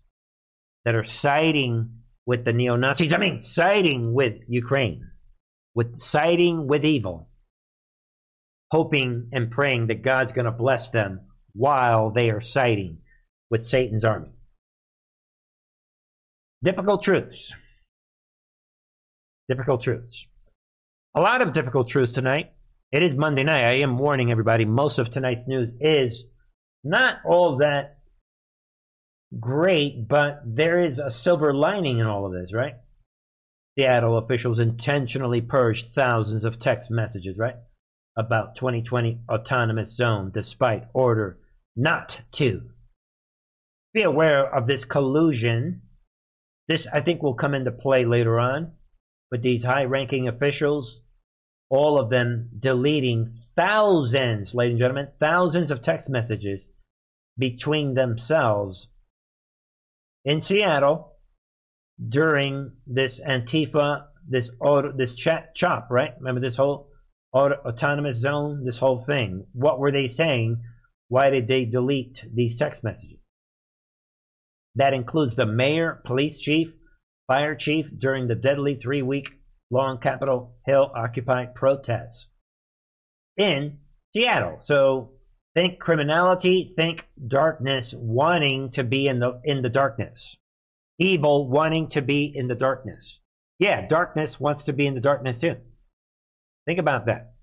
that 0.85 0.95
are 0.95 1.05
siding 1.05 2.00
with 2.27 2.45
the 2.45 2.53
neo 2.53 2.77
Nazis. 2.77 3.13
I 3.13 3.19
mean, 3.19 3.43
siding 3.43 4.13
with 4.13 4.35
Ukraine, 4.49 5.11
with 5.75 5.99
siding 5.99 6.67
with 6.67 6.85
evil, 6.85 7.31
hoping 8.71 9.29
and 9.33 9.51
praying 9.51 9.89
that 9.89 10.03
God's 10.03 10.33
going 10.33 10.45
to 10.45 10.53
bless 10.53 10.91
them 10.91 11.21
while 11.53 12.11
they 12.11 12.31
are 12.31 12.41
siding 12.41 12.99
with 13.51 13.65
Satan's 13.65 14.05
army. 14.05 14.31
Difficult 16.63 17.03
truths. 17.03 17.53
Difficult 19.49 19.83
truths. 19.83 20.27
A 21.17 21.21
lot 21.21 21.43
of 21.43 21.53
difficult 21.53 21.89
truths 21.89 22.13
tonight. 22.13 22.53
It 22.93 23.03
is 23.03 23.15
Monday 23.15 23.43
night. 23.43 23.65
I 23.65 23.73
am 23.79 23.99
warning 23.99 24.31
everybody, 24.31 24.65
most 24.65 24.99
of 24.99 25.11
tonight's 25.11 25.47
news 25.49 25.71
is 25.81 26.25
not 26.85 27.17
all 27.25 27.59
that 27.59 28.00
great, 29.39 30.09
but 30.09 30.43
there 30.45 30.85
is 30.85 30.99
a 30.99 31.11
silver 31.11 31.55
lining 31.55 31.99
in 31.99 32.07
all 32.07 32.27
of 32.27 32.33
this, 32.33 32.53
right? 32.53 32.75
Seattle 33.79 34.19
officials 34.19 34.59
intentionally 34.59 35.41
purged 35.41 35.95
thousands 35.95 36.45
of 36.45 36.59
text 36.59 36.91
messages, 36.91 37.39
right? 37.39 37.57
About 38.17 38.57
2020 38.57 39.21
autonomous 39.29 39.95
zone 39.97 40.31
despite 40.35 40.89
order 40.93 41.39
not 41.77 42.21
to. 42.33 42.71
Be 43.95 44.03
aware 44.03 44.53
of 44.53 44.67
this 44.67 44.85
collusion. 44.85 45.83
This, 46.69 46.87
I 46.93 47.01
think, 47.01 47.23
will 47.23 47.35
come 47.35 47.55
into 47.55 47.71
play 47.71 48.05
later 48.05 48.39
on 48.39 48.73
with 49.31 49.43
these 49.43 49.65
high 49.65 49.85
ranking 49.85 50.29
officials, 50.29 50.97
all 51.69 51.99
of 52.01 52.11
them 52.11 52.51
deleting 52.59 53.39
thousands, 53.57 54.55
ladies 54.55 54.73
and 54.73 54.81
gentlemen, 54.81 55.09
thousands 55.21 55.71
of 55.71 55.83
text 55.83 56.09
messages 56.09 56.63
between 57.39 57.95
themselves 57.95 58.89
in 60.25 60.41
Seattle 60.41 61.17
during 62.09 62.73
this 62.87 63.19
Antifa, 63.21 64.05
this 64.29 64.51
auto, 64.61 64.93
this 64.97 65.15
CHAZ 65.15 65.49
CHOP, 65.55 65.89
right? 65.91 66.13
Remember 66.19 66.41
this 66.41 66.57
whole 66.57 66.89
auto, 67.33 67.57
autonomous 67.67 68.19
zone, 68.19 68.65
this 68.65 68.79
whole 68.79 68.99
thing. 68.99 69.47
What 69.53 69.79
were 69.79 69.93
they 69.93 70.09
saying? 70.09 70.63
Why 71.09 71.31
did 71.31 71.49
they 71.49 71.65
delete 71.65 72.25
these 72.33 72.57
text 72.57 72.85
messages? 72.85 73.19
That 74.77 74.95
includes 74.95 75.35
the 75.35 75.47
mayor, 75.47 76.01
police 76.05 76.39
chief, 76.39 76.69
fire 77.27 77.57
chief 77.57 77.87
during 77.99 78.29
the 78.29 78.35
deadly 78.35 78.77
three 78.77 79.03
week 79.03 79.29
long 79.71 79.99
Capitol 79.99 80.57
Hill 80.67 80.91
Occupy 80.95 81.47
protests 81.47 82.27
in 83.37 83.79
Seattle. 84.13 84.59
So 84.61 85.13
think 85.55 85.79
criminality, 85.79 86.73
think 86.77 87.09
darkness, 87.27 87.95
wanting 87.97 88.71
to 88.71 88.85
be 88.85 89.07
in 89.07 89.19
the 89.19 89.41
in 89.45 89.63
the 89.63 89.69
darkness. 89.69 90.37
Evil 90.99 91.49
wanting 91.49 91.89
to 91.89 92.03
be 92.03 92.33
in 92.35 92.49
the 92.49 92.55
darkness. 92.55 93.21
Yeah, 93.59 93.87
darkness 93.87 94.39
wants 94.39 94.65
to 94.65 94.73
be 94.73 94.87
in 94.87 94.95
the 94.95 95.01
darkness 95.01 95.39
too. 95.39 95.57
Think 96.67 96.79
about 96.79 97.07
that. 97.07 97.35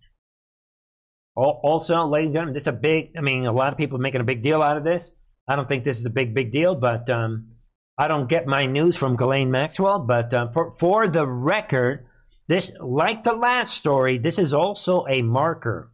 Also, 1.36 2.04
ladies 2.06 2.28
and 2.28 2.34
gentlemen, 2.34 2.54
this 2.56 2.64
is 2.64 2.68
a 2.68 2.72
big. 2.72 3.12
I 3.18 3.22
mean, 3.22 3.46
a 3.46 3.52
lot 3.52 3.72
of 3.72 3.78
people 3.78 4.00
making 4.00 4.22
a 4.22 4.26
big 4.26 4.42
deal 4.42 4.62
out 4.62 4.78
of 4.78 4.84
this. 4.84 5.08
I 5.48 5.56
don't 5.56 5.68
think 5.68 5.84
this 5.84 5.98
is 5.98 6.06
a 6.06 6.10
big, 6.10 6.34
big 6.34 6.52
deal, 6.52 6.76
but 6.76 7.10
um, 7.10 7.52
I 7.98 8.08
don't 8.08 8.30
get 8.30 8.46
my 8.48 8.66
news 8.66 8.98
from 8.98 9.16
Ghislaine 9.16 9.50
Maxwell, 9.50 10.00
but 10.00 10.34
uh, 10.34 10.52
for, 10.52 10.76
for 10.80 11.10
the 11.10 11.26
record, 11.26 12.06
this, 12.48 12.72
like 12.80 13.24
the 13.24 13.34
last 13.34 13.74
story, 13.74 14.18
this 14.18 14.38
is 14.38 14.54
also 14.54 15.06
a 15.10 15.22
marker 15.22 15.92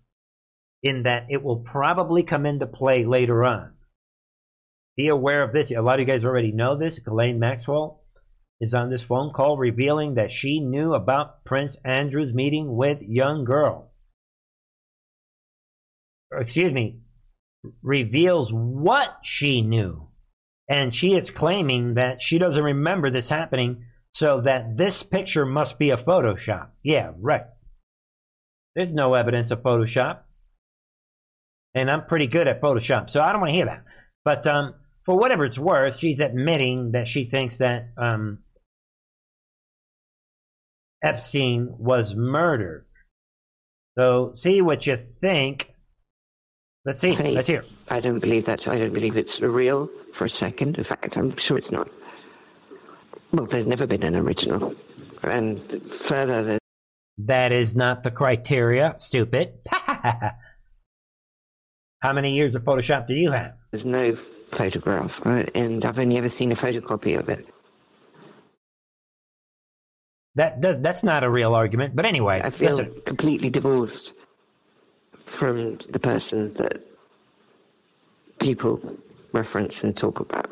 in 0.83 1.03
that 1.03 1.27
it 1.29 1.41
will 1.41 1.59
probably 1.59 2.23
come 2.23 2.45
into 2.45 2.67
play 2.67 3.05
later 3.05 3.43
on. 3.43 3.73
Be 4.95 5.07
aware 5.07 5.43
of 5.43 5.53
this. 5.53 5.71
A 5.71 5.81
lot 5.81 5.99
of 5.99 6.01
you 6.01 6.13
guys 6.13 6.23
already 6.23 6.51
know 6.51 6.77
this. 6.77 6.99
Ghislaine 6.99 7.39
Maxwell 7.39 8.03
is 8.61 8.73
on 8.73 8.91
this 8.91 9.01
phone 9.01 9.33
call 9.33 9.57
revealing 9.57 10.15
that 10.15 10.31
she 10.31 10.59
knew 10.59 10.93
about 10.93 11.43
Prince 11.45 11.75
Andrew's 11.83 12.33
meeting 12.33 12.75
with 12.75 12.99
young 13.01 13.43
girl. 13.43 13.91
Excuse 16.31 16.73
me, 16.73 16.99
reveals 17.81 18.51
what 18.51 19.17
she 19.23 19.61
knew. 19.61 20.09
And 20.69 20.95
she 20.95 21.13
is 21.13 21.29
claiming 21.29 21.95
that 21.95 22.21
she 22.21 22.37
doesn't 22.37 22.63
remember 22.63 23.11
this 23.11 23.29
happening, 23.29 23.85
so 24.13 24.41
that 24.41 24.77
this 24.77 25.03
picture 25.03 25.45
must 25.45 25.77
be 25.79 25.89
a 25.89 25.97
Photoshop. 25.97 26.69
Yeah, 26.83 27.11
right. 27.19 27.43
There's 28.75 28.93
no 28.93 29.13
evidence 29.13 29.51
of 29.51 29.59
Photoshop. 29.59 30.19
And 31.75 31.89
I'm 31.89 32.05
pretty 32.05 32.27
good 32.27 32.47
at 32.47 32.61
Photoshop, 32.61 33.09
so 33.09 33.21
I 33.21 33.31
don't 33.31 33.41
want 33.41 33.49
to 33.49 33.55
hear 33.55 33.65
that. 33.65 33.83
But 34.23 34.45
um, 34.45 34.75
for 35.05 35.17
whatever 35.17 35.45
it's 35.45 35.57
worth, 35.57 35.99
she's 35.99 36.19
admitting 36.19 36.91
that 36.91 37.07
she 37.07 37.25
thinks 37.25 37.57
that 37.57 37.89
um, 37.97 38.39
Epstein 41.03 41.75
was 41.77 42.13
murdered. 42.15 42.85
So 43.97 44.33
see 44.35 44.61
what 44.61 44.85
you 44.87 44.97
think 45.21 45.73
Let's 46.85 46.99
see. 46.99 47.15
Let's 47.15 47.47
hear. 47.47 47.63
I 47.89 48.01
don't 48.01 48.19
believe 48.19 48.45
that. 48.45 48.67
I 48.67 48.77
don't 48.77 48.93
believe 48.93 49.15
it's 49.15 49.39
real 49.39 49.89
for 50.11 50.25
a 50.25 50.29
second. 50.29 50.77
In 50.77 50.83
fact, 50.83 51.15
I'm 51.15 51.33
sure 51.37 51.57
it's 51.57 51.71
not. 51.71 51.89
Well, 53.31 53.45
there's 53.45 53.67
never 53.67 53.87
been 53.87 54.03
an 54.03 54.15
original. 54.15 54.75
And 55.23 55.61
further, 55.91 56.59
that 57.19 57.51
is 57.53 57.73
not 57.73 58.03
the 58.03 58.11
criteria. 58.11 58.95
Stupid. 58.97 59.53
How 62.03 62.11
many 62.11 62.35
years 62.35 62.53
of 62.53 62.63
Photoshop 62.63 63.07
do 63.07 63.13
you 63.13 63.31
have? 63.31 63.53
There's 63.71 63.85
no 63.85 64.13
photograph, 64.13 65.25
and 65.25 65.85
I've 65.85 65.97
only 65.97 66.17
ever 66.17 66.27
seen 66.27 66.51
a 66.51 66.55
photocopy 66.55 67.17
of 67.17 67.29
it. 67.29 67.47
That 70.35 70.59
does. 70.59 70.81
That's 70.81 71.01
not 71.01 71.23
a 71.23 71.29
real 71.29 71.55
argument. 71.55 71.95
But 71.95 72.05
anyway, 72.05 72.41
I 72.43 72.49
feel 72.49 72.81
yes, 72.81 72.91
completely 73.05 73.49
divorced 73.49 74.11
from 75.25 75.77
the 75.89 75.99
person 75.99 76.51
that 76.55 76.81
people 78.37 78.97
reference 79.31 79.81
and 79.81 79.95
talk 79.95 80.19
about 80.19 80.49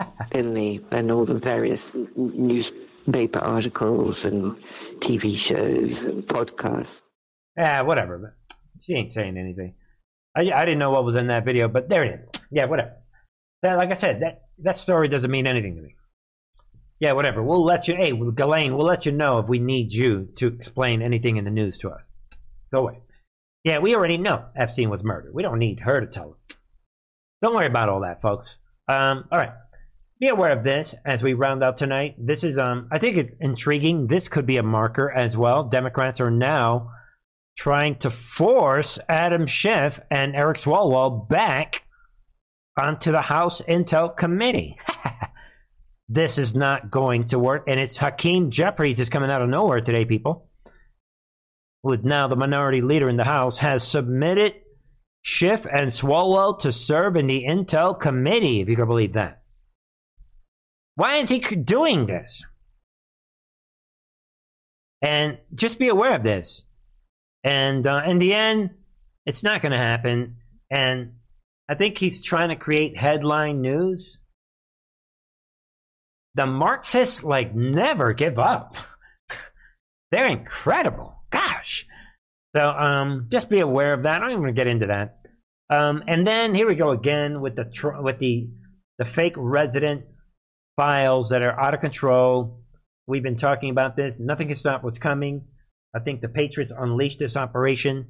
in 0.32 0.54
the 0.54 0.80
and 0.90 1.12
all 1.12 1.24
the 1.24 1.34
various 1.34 1.88
newspaper 2.16 3.38
articles 3.38 4.24
and 4.24 4.56
TV 4.98 5.36
shows 5.36 6.02
and 6.02 6.24
podcasts. 6.24 7.02
Yeah, 7.56 7.82
whatever. 7.82 8.34
She 8.82 8.94
ain't 8.94 9.12
saying 9.12 9.36
anything. 9.36 9.74
I, 10.36 10.50
I 10.52 10.64
didn't 10.64 10.78
know 10.78 10.90
what 10.90 11.04
was 11.04 11.16
in 11.16 11.28
that 11.28 11.44
video, 11.44 11.68
but 11.68 11.88
there 11.88 12.04
it 12.04 12.20
is. 12.20 12.40
Yeah, 12.50 12.66
whatever. 12.66 12.92
That, 13.62 13.76
like 13.78 13.90
I 13.90 13.96
said, 13.98 14.22
that 14.22 14.42
that 14.62 14.76
story 14.76 15.08
doesn't 15.08 15.30
mean 15.30 15.46
anything 15.46 15.76
to 15.76 15.82
me. 15.82 15.94
Yeah, 17.00 17.12
whatever. 17.12 17.42
We'll 17.42 17.64
let 17.64 17.88
you. 17.88 17.96
Hey, 17.96 18.12
Ghislaine, 18.12 18.76
we'll 18.76 18.86
let 18.86 19.06
you 19.06 19.12
know 19.12 19.38
if 19.38 19.48
we 19.48 19.58
need 19.58 19.92
you 19.92 20.28
to 20.36 20.48
explain 20.48 21.02
anything 21.02 21.36
in 21.36 21.44
the 21.44 21.50
news 21.50 21.78
to 21.78 21.90
us. 21.90 22.02
Go 22.72 22.80
away. 22.80 23.00
Yeah, 23.64 23.78
we 23.78 23.94
already 23.94 24.18
know 24.18 24.46
Epstein 24.56 24.90
was 24.90 25.02
murdered. 25.02 25.34
We 25.34 25.42
don't 25.42 25.58
need 25.58 25.80
her 25.80 26.00
to 26.00 26.06
tell 26.06 26.30
us. 26.30 26.56
Don't 27.42 27.54
worry 27.54 27.66
about 27.66 27.88
all 27.88 28.00
that, 28.00 28.20
folks. 28.20 28.56
Um, 28.88 29.24
all 29.30 29.38
right. 29.38 29.52
Be 30.20 30.28
aware 30.28 30.50
of 30.50 30.64
this 30.64 30.94
as 31.04 31.22
we 31.22 31.34
round 31.34 31.62
out 31.62 31.76
tonight. 31.76 32.16
This 32.18 32.42
is, 32.42 32.58
um, 32.58 32.88
I 32.90 32.98
think 32.98 33.16
it's 33.16 33.32
intriguing. 33.40 34.08
This 34.08 34.28
could 34.28 34.46
be 34.46 34.56
a 34.56 34.62
marker 34.64 35.10
as 35.10 35.36
well. 35.36 35.64
Democrats 35.64 36.20
are 36.20 36.30
now 36.30 36.90
trying 37.58 37.96
to 37.96 38.10
force 38.10 38.98
Adam 39.08 39.46
Schiff 39.46 39.98
and 40.10 40.36
Eric 40.36 40.58
Swalwell 40.58 41.28
back 41.28 41.84
onto 42.80 43.10
the 43.10 43.20
House 43.20 43.60
Intel 43.68 44.16
Committee. 44.16 44.78
this 46.08 46.38
is 46.38 46.54
not 46.54 46.90
going 46.90 47.26
to 47.28 47.38
work. 47.38 47.64
And 47.66 47.80
it's 47.80 47.96
Hakeem 47.96 48.52
Jeffries 48.52 49.00
is 49.00 49.08
coming 49.08 49.30
out 49.30 49.42
of 49.42 49.48
nowhere 49.48 49.80
today, 49.80 50.04
people 50.04 50.48
with 51.82 52.04
now 52.04 52.28
the 52.28 52.36
minority 52.36 52.80
leader 52.80 53.08
in 53.08 53.16
the 53.16 53.24
House, 53.24 53.58
has 53.58 53.86
submitted 53.86 54.54
Schiff 55.22 55.66
and 55.66 55.90
Swalwell 55.90 56.58
to 56.60 56.72
serve 56.72 57.16
in 57.16 57.26
the 57.26 57.44
Intel 57.44 57.98
Committee, 57.98 58.60
if 58.60 58.68
you 58.68 58.76
can 58.76 58.86
believe 58.86 59.14
that. 59.14 59.42
Why 60.94 61.16
is 61.16 61.28
he 61.28 61.38
doing 61.38 62.06
this? 62.06 62.44
And 65.00 65.38
just 65.54 65.78
be 65.78 65.88
aware 65.88 66.14
of 66.14 66.24
this. 66.24 66.64
And 67.44 67.86
uh, 67.86 68.02
in 68.06 68.18
the 68.18 68.34
end, 68.34 68.70
it's 69.26 69.42
not 69.42 69.62
going 69.62 69.72
to 69.72 69.78
happen. 69.78 70.36
And 70.70 71.14
I 71.68 71.74
think 71.74 71.98
he's 71.98 72.22
trying 72.22 72.48
to 72.48 72.56
create 72.56 72.96
headline 72.96 73.60
news. 73.60 74.16
The 76.34 76.46
Marxists, 76.46 77.24
like, 77.24 77.54
never 77.54 78.12
give 78.12 78.38
up. 78.38 78.76
They're 80.10 80.28
incredible. 80.28 81.22
Gosh. 81.30 81.86
So 82.56 82.66
um, 82.66 83.26
just 83.30 83.50
be 83.50 83.60
aware 83.60 83.92
of 83.92 84.04
that. 84.04 84.16
I 84.16 84.20
don't 84.20 84.30
even 84.30 84.42
want 84.42 84.56
to 84.56 84.60
get 84.60 84.66
into 84.66 84.86
that. 84.86 85.18
Um, 85.70 86.02
and 86.06 86.26
then 86.26 86.54
here 86.54 86.66
we 86.66 86.74
go 86.74 86.90
again 86.90 87.40
with 87.40 87.56
the 87.56 87.64
tr- 87.64 88.00
with 88.00 88.18
the 88.18 88.48
the 88.98 89.04
fake 89.04 89.34
resident 89.36 90.04
files 90.76 91.28
that 91.28 91.42
are 91.42 91.58
out 91.60 91.74
of 91.74 91.80
control. 91.80 92.62
We've 93.06 93.22
been 93.22 93.36
talking 93.36 93.70
about 93.70 93.96
this. 93.96 94.18
Nothing 94.18 94.48
can 94.48 94.56
stop 94.56 94.82
what's 94.82 94.98
coming. 94.98 95.44
I 95.94 96.00
think 96.00 96.20
the 96.20 96.28
Patriots 96.28 96.72
unleashed 96.76 97.18
this 97.18 97.36
operation, 97.36 98.08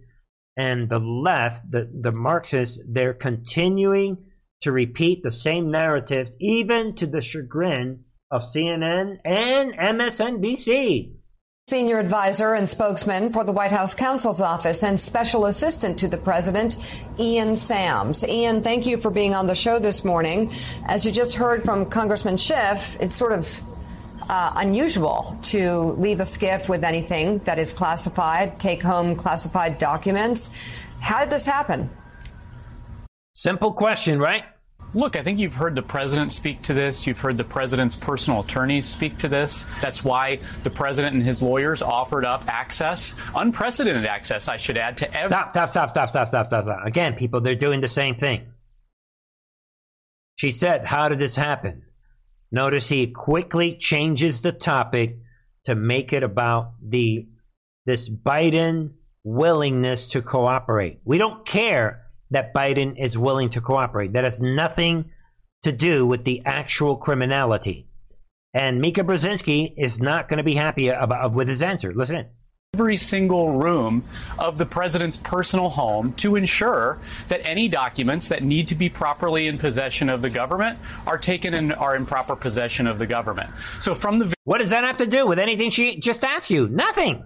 and 0.56 0.88
the 0.88 0.98
left, 0.98 1.70
the 1.70 1.88
the 2.00 2.12
Marxists, 2.12 2.80
they're 2.86 3.14
continuing 3.14 4.18
to 4.62 4.72
repeat 4.72 5.22
the 5.22 5.30
same 5.30 5.70
narrative, 5.70 6.30
even 6.40 6.94
to 6.96 7.06
the 7.06 7.20
chagrin 7.20 8.04
of 8.30 8.42
CNN 8.42 9.18
and 9.24 9.72
MSNBC. 9.74 11.14
Senior 11.68 11.98
advisor 11.98 12.54
and 12.54 12.66
spokesman 12.66 13.30
for 13.30 13.44
the 13.44 13.52
White 13.52 13.70
House 13.70 13.94
counsel's 13.94 14.40
office 14.40 14.82
and 14.82 14.98
special 14.98 15.44
assistant 15.44 15.98
to 15.98 16.08
the 16.08 16.16
president, 16.16 16.78
Ian 17.20 17.54
Sams. 17.54 18.26
Ian, 18.26 18.62
thank 18.62 18.86
you 18.86 18.96
for 18.96 19.10
being 19.10 19.34
on 19.34 19.46
the 19.46 19.54
show 19.54 19.78
this 19.78 20.02
morning. 20.02 20.50
As 20.86 21.04
you 21.04 21.12
just 21.12 21.34
heard 21.34 21.62
from 21.62 21.84
Congressman 21.84 22.38
Schiff, 22.38 22.96
it's 23.00 23.14
sort 23.14 23.32
of 23.32 23.62
uh, 24.28 24.52
unusual 24.56 25.38
to 25.42 25.92
leave 25.98 26.20
a 26.20 26.24
SCIF 26.24 26.68
with 26.68 26.84
anything 26.84 27.38
that 27.40 27.58
is 27.58 27.72
classified, 27.72 28.58
take 28.60 28.82
home 28.82 29.16
classified 29.16 29.78
documents. 29.78 30.50
How 31.00 31.20
did 31.20 31.30
this 31.30 31.46
happen? 31.46 31.90
Simple 33.34 33.72
question, 33.72 34.18
right? 34.18 34.44
Look, 34.94 35.16
I 35.16 35.22
think 35.22 35.38
you've 35.38 35.54
heard 35.54 35.76
the 35.76 35.82
president 35.82 36.32
speak 36.32 36.62
to 36.62 36.74
this. 36.74 37.06
You've 37.06 37.18
heard 37.18 37.36
the 37.36 37.44
president's 37.44 37.94
personal 37.94 38.40
attorneys 38.40 38.86
speak 38.86 39.18
to 39.18 39.28
this. 39.28 39.66
That's 39.82 40.02
why 40.02 40.38
the 40.62 40.70
president 40.70 41.14
and 41.14 41.22
his 41.22 41.42
lawyers 41.42 41.82
offered 41.82 42.24
up 42.24 42.44
access, 42.48 43.14
unprecedented 43.34 44.06
access, 44.06 44.48
I 44.48 44.56
should 44.56 44.78
add, 44.78 44.96
to 44.98 45.14
every. 45.14 45.28
Stop, 45.28 45.52
stop, 45.52 45.70
stop, 45.70 45.90
stop, 45.90 46.08
stop, 46.08 46.28
stop, 46.28 46.46
stop, 46.46 46.64
stop. 46.64 46.86
Again, 46.86 47.14
people, 47.14 47.40
they're 47.40 47.54
doing 47.54 47.82
the 47.82 47.88
same 47.88 48.14
thing. 48.14 48.46
She 50.36 50.52
said, 50.52 50.86
How 50.86 51.08
did 51.08 51.18
this 51.18 51.36
happen? 51.36 51.82
Notice 52.50 52.88
he 52.88 53.08
quickly 53.08 53.76
changes 53.76 54.40
the 54.40 54.52
topic 54.52 55.18
to 55.64 55.74
make 55.74 56.12
it 56.12 56.22
about 56.22 56.72
the 56.82 57.26
this 57.84 58.08
Biden 58.08 58.92
willingness 59.24 60.08
to 60.08 60.22
cooperate. 60.22 61.00
We 61.04 61.18
don't 61.18 61.46
care 61.46 62.06
that 62.30 62.54
Biden 62.54 62.94
is 62.98 63.16
willing 63.16 63.50
to 63.50 63.60
cooperate. 63.60 64.12
That 64.12 64.24
has 64.24 64.40
nothing 64.40 65.10
to 65.62 65.72
do 65.72 66.06
with 66.06 66.24
the 66.24 66.42
actual 66.44 66.96
criminality. 66.96 67.88
And 68.54 68.80
Mika 68.80 69.02
Brzezinski 69.02 69.74
is 69.76 70.00
not 70.00 70.28
going 70.28 70.38
to 70.38 70.44
be 70.44 70.54
happy 70.54 70.88
about 70.88 71.32
with 71.32 71.48
his 71.48 71.62
answer. 71.62 71.92
Listen 71.94 72.16
in 72.16 72.26
every 72.74 72.98
single 72.98 73.52
room 73.52 74.04
of 74.38 74.58
the 74.58 74.66
president's 74.66 75.16
personal 75.16 75.70
home 75.70 76.12
to 76.12 76.36
ensure 76.36 77.00
that 77.28 77.40
any 77.46 77.66
documents 77.66 78.28
that 78.28 78.42
need 78.42 78.68
to 78.68 78.74
be 78.74 78.90
properly 78.90 79.46
in 79.46 79.56
possession 79.56 80.10
of 80.10 80.20
the 80.20 80.28
government 80.28 80.78
are 81.06 81.16
taken 81.16 81.54
and 81.54 81.72
are 81.72 81.96
in 81.96 82.04
proper 82.04 82.36
possession 82.36 82.86
of 82.86 82.98
the 82.98 83.06
government. 83.06 83.48
So 83.80 83.94
from 83.94 84.18
the 84.18 84.34
What 84.44 84.58
does 84.58 84.68
that 84.68 84.84
have 84.84 84.98
to 84.98 85.06
do 85.06 85.26
with 85.26 85.38
anything 85.38 85.70
she 85.70 85.96
just 85.96 86.22
asked 86.22 86.50
you? 86.50 86.68
Nothing 86.68 87.24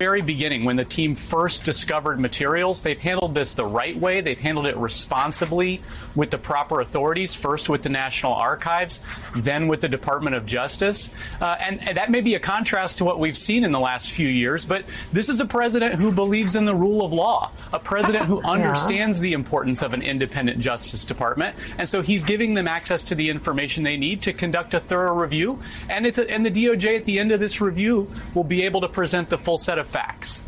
very 0.00 0.22
beginning, 0.22 0.64
when 0.64 0.76
the 0.76 0.84
team 0.84 1.14
first 1.14 1.62
discovered 1.62 2.18
materials, 2.18 2.80
they've 2.80 2.98
handled 2.98 3.34
this 3.34 3.52
the 3.52 3.66
right 3.66 3.94
way. 3.94 4.22
They've 4.22 4.38
handled 4.38 4.64
it 4.64 4.74
responsibly 4.78 5.82
with 6.14 6.30
the 6.30 6.38
proper 6.38 6.80
authorities, 6.80 7.34
first 7.34 7.68
with 7.68 7.82
the 7.82 7.90
National 7.90 8.32
Archives, 8.32 9.04
then 9.36 9.68
with 9.68 9.82
the 9.82 9.90
Department 9.90 10.36
of 10.36 10.46
Justice. 10.46 11.14
Uh, 11.38 11.58
and, 11.60 11.86
and, 11.86 11.98
that 11.98 12.10
may 12.10 12.22
be 12.22 12.34
a 12.34 12.40
contrast 12.40 12.96
to 12.96 13.04
what 13.04 13.18
we've 13.18 13.36
seen 13.36 13.62
in 13.62 13.72
the 13.72 13.78
last 13.78 14.10
few 14.10 14.26
years, 14.26 14.64
but 14.64 14.86
this 15.12 15.28
is 15.28 15.38
a 15.38 15.44
president 15.44 15.96
who 15.96 16.10
believes 16.10 16.56
in 16.56 16.64
the 16.64 16.74
rule 16.74 17.04
of 17.04 17.12
law, 17.12 17.52
a 17.74 17.78
president 17.78 18.24
who 18.24 18.40
understands 18.42 19.20
the 19.20 19.34
importance 19.34 19.82
of 19.82 19.92
an 19.92 20.00
independent 20.00 20.60
Justice 20.60 21.04
Department. 21.04 21.54
And 21.76 21.86
so 21.86 22.00
he's 22.00 22.24
giving 22.24 22.54
them 22.54 22.66
access 22.66 23.04
to 23.04 23.14
the 23.14 23.28
information 23.28 23.84
they 23.84 23.98
need 23.98 24.22
to 24.22 24.32
conduct 24.32 24.72
a 24.72 24.80
thorough 24.80 25.14
review. 25.14 25.60
And, 25.90 26.06
it's 26.06 26.16
a, 26.16 26.30
and 26.30 26.46
the 26.46 26.50
DOJ 26.50 26.96
at 26.96 27.04
the 27.04 27.18
end 27.18 27.32
of 27.32 27.40
this 27.40 27.60
review 27.60 28.08
will 28.34 28.44
be 28.44 28.62
able 28.62 28.80
to 28.80 28.88
present 28.88 29.28
the 29.28 29.36
full 29.36 29.58
set 29.58 29.78
of 29.78 29.89
facts. 29.90 30.42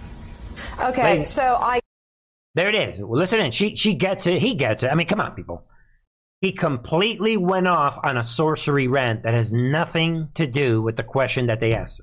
Okay, 0.83 1.19
Wait. 1.19 1.27
so 1.27 1.43
I. 1.43 1.81
There 2.55 2.69
it 2.69 2.75
is. 2.75 3.01
Well, 3.01 3.19
listen 3.19 3.41
in. 3.41 3.53
She 3.53 3.77
she 3.77 3.95
gets 3.95 4.27
it. 4.27 4.41
He 4.41 4.55
gets 4.55 4.83
it. 4.83 4.91
I 4.91 4.95
mean, 4.95 5.07
come 5.07 5.21
on, 5.21 5.35
people. 5.35 5.67
He 6.41 6.53
completely 6.53 7.37
went 7.37 7.69
off 7.69 7.99
on 8.03 8.17
a 8.17 8.25
sorcery 8.25 8.89
rant 8.89 9.23
that 9.23 9.33
has 9.33 9.53
nothing 9.53 10.29
to 10.35 10.47
do 10.47 10.83
with 10.83 10.97
the 10.97 11.05
question 11.05 11.47
that 11.47 11.61
they 11.61 11.73
asked. 11.73 12.01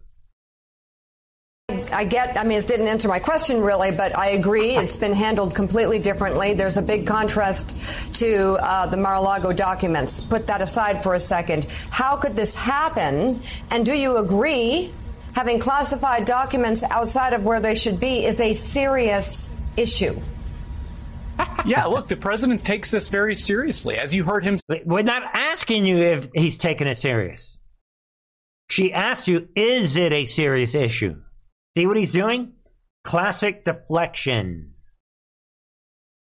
I 1.91 2.05
get, 2.05 2.37
I 2.37 2.43
mean, 2.43 2.57
it 2.57 2.67
didn't 2.67 2.87
answer 2.87 3.07
my 3.07 3.19
question 3.19 3.61
really, 3.61 3.91
but 3.91 4.17
I 4.17 4.29
agree. 4.29 4.77
It's 4.77 4.95
been 4.95 5.13
handled 5.13 5.53
completely 5.53 5.99
differently. 5.99 6.53
There's 6.53 6.77
a 6.77 6.81
big 6.81 7.05
contrast 7.05 7.75
to 8.15 8.53
uh, 8.61 8.85
the 8.87 8.97
Mar 8.97 9.15
a 9.15 9.21
Lago 9.21 9.51
documents. 9.51 10.21
Put 10.21 10.47
that 10.47 10.61
aside 10.61 11.03
for 11.03 11.15
a 11.15 11.19
second. 11.19 11.65
How 11.89 12.15
could 12.15 12.35
this 12.35 12.55
happen? 12.55 13.41
And 13.71 13.85
do 13.85 13.93
you 13.93 14.17
agree 14.17 14.91
having 15.39 15.57
classified 15.57 16.25
documents 16.25 16.83
outside 16.83 17.31
of 17.31 17.45
where 17.45 17.61
they 17.61 17.73
should 17.73 17.97
be 17.97 18.25
is 18.25 18.41
a 18.41 18.51
serious 18.51 19.57
issue. 19.77 20.13
yeah, 21.65 21.85
look, 21.85 22.09
the 22.09 22.17
president 22.17 22.59
takes 22.59 22.91
this 22.91 23.07
very 23.07 23.35
seriously. 23.35 23.97
As 23.97 24.13
you 24.13 24.25
heard 24.25 24.43
him 24.43 24.57
We're 24.83 25.01
not 25.01 25.23
asking 25.33 25.85
you 25.85 25.99
if 25.99 26.27
he's 26.35 26.57
taking 26.57 26.87
it 26.87 26.97
serious. 26.97 27.57
She 28.69 28.91
asked 28.91 29.29
you, 29.29 29.47
is 29.55 29.95
it 29.95 30.11
a 30.11 30.25
serious 30.25 30.75
issue? 30.75 31.15
See 31.77 31.87
what 31.87 31.95
he's 31.95 32.11
doing? 32.11 32.51
Classic 33.05 33.63
deflection. 33.63 34.73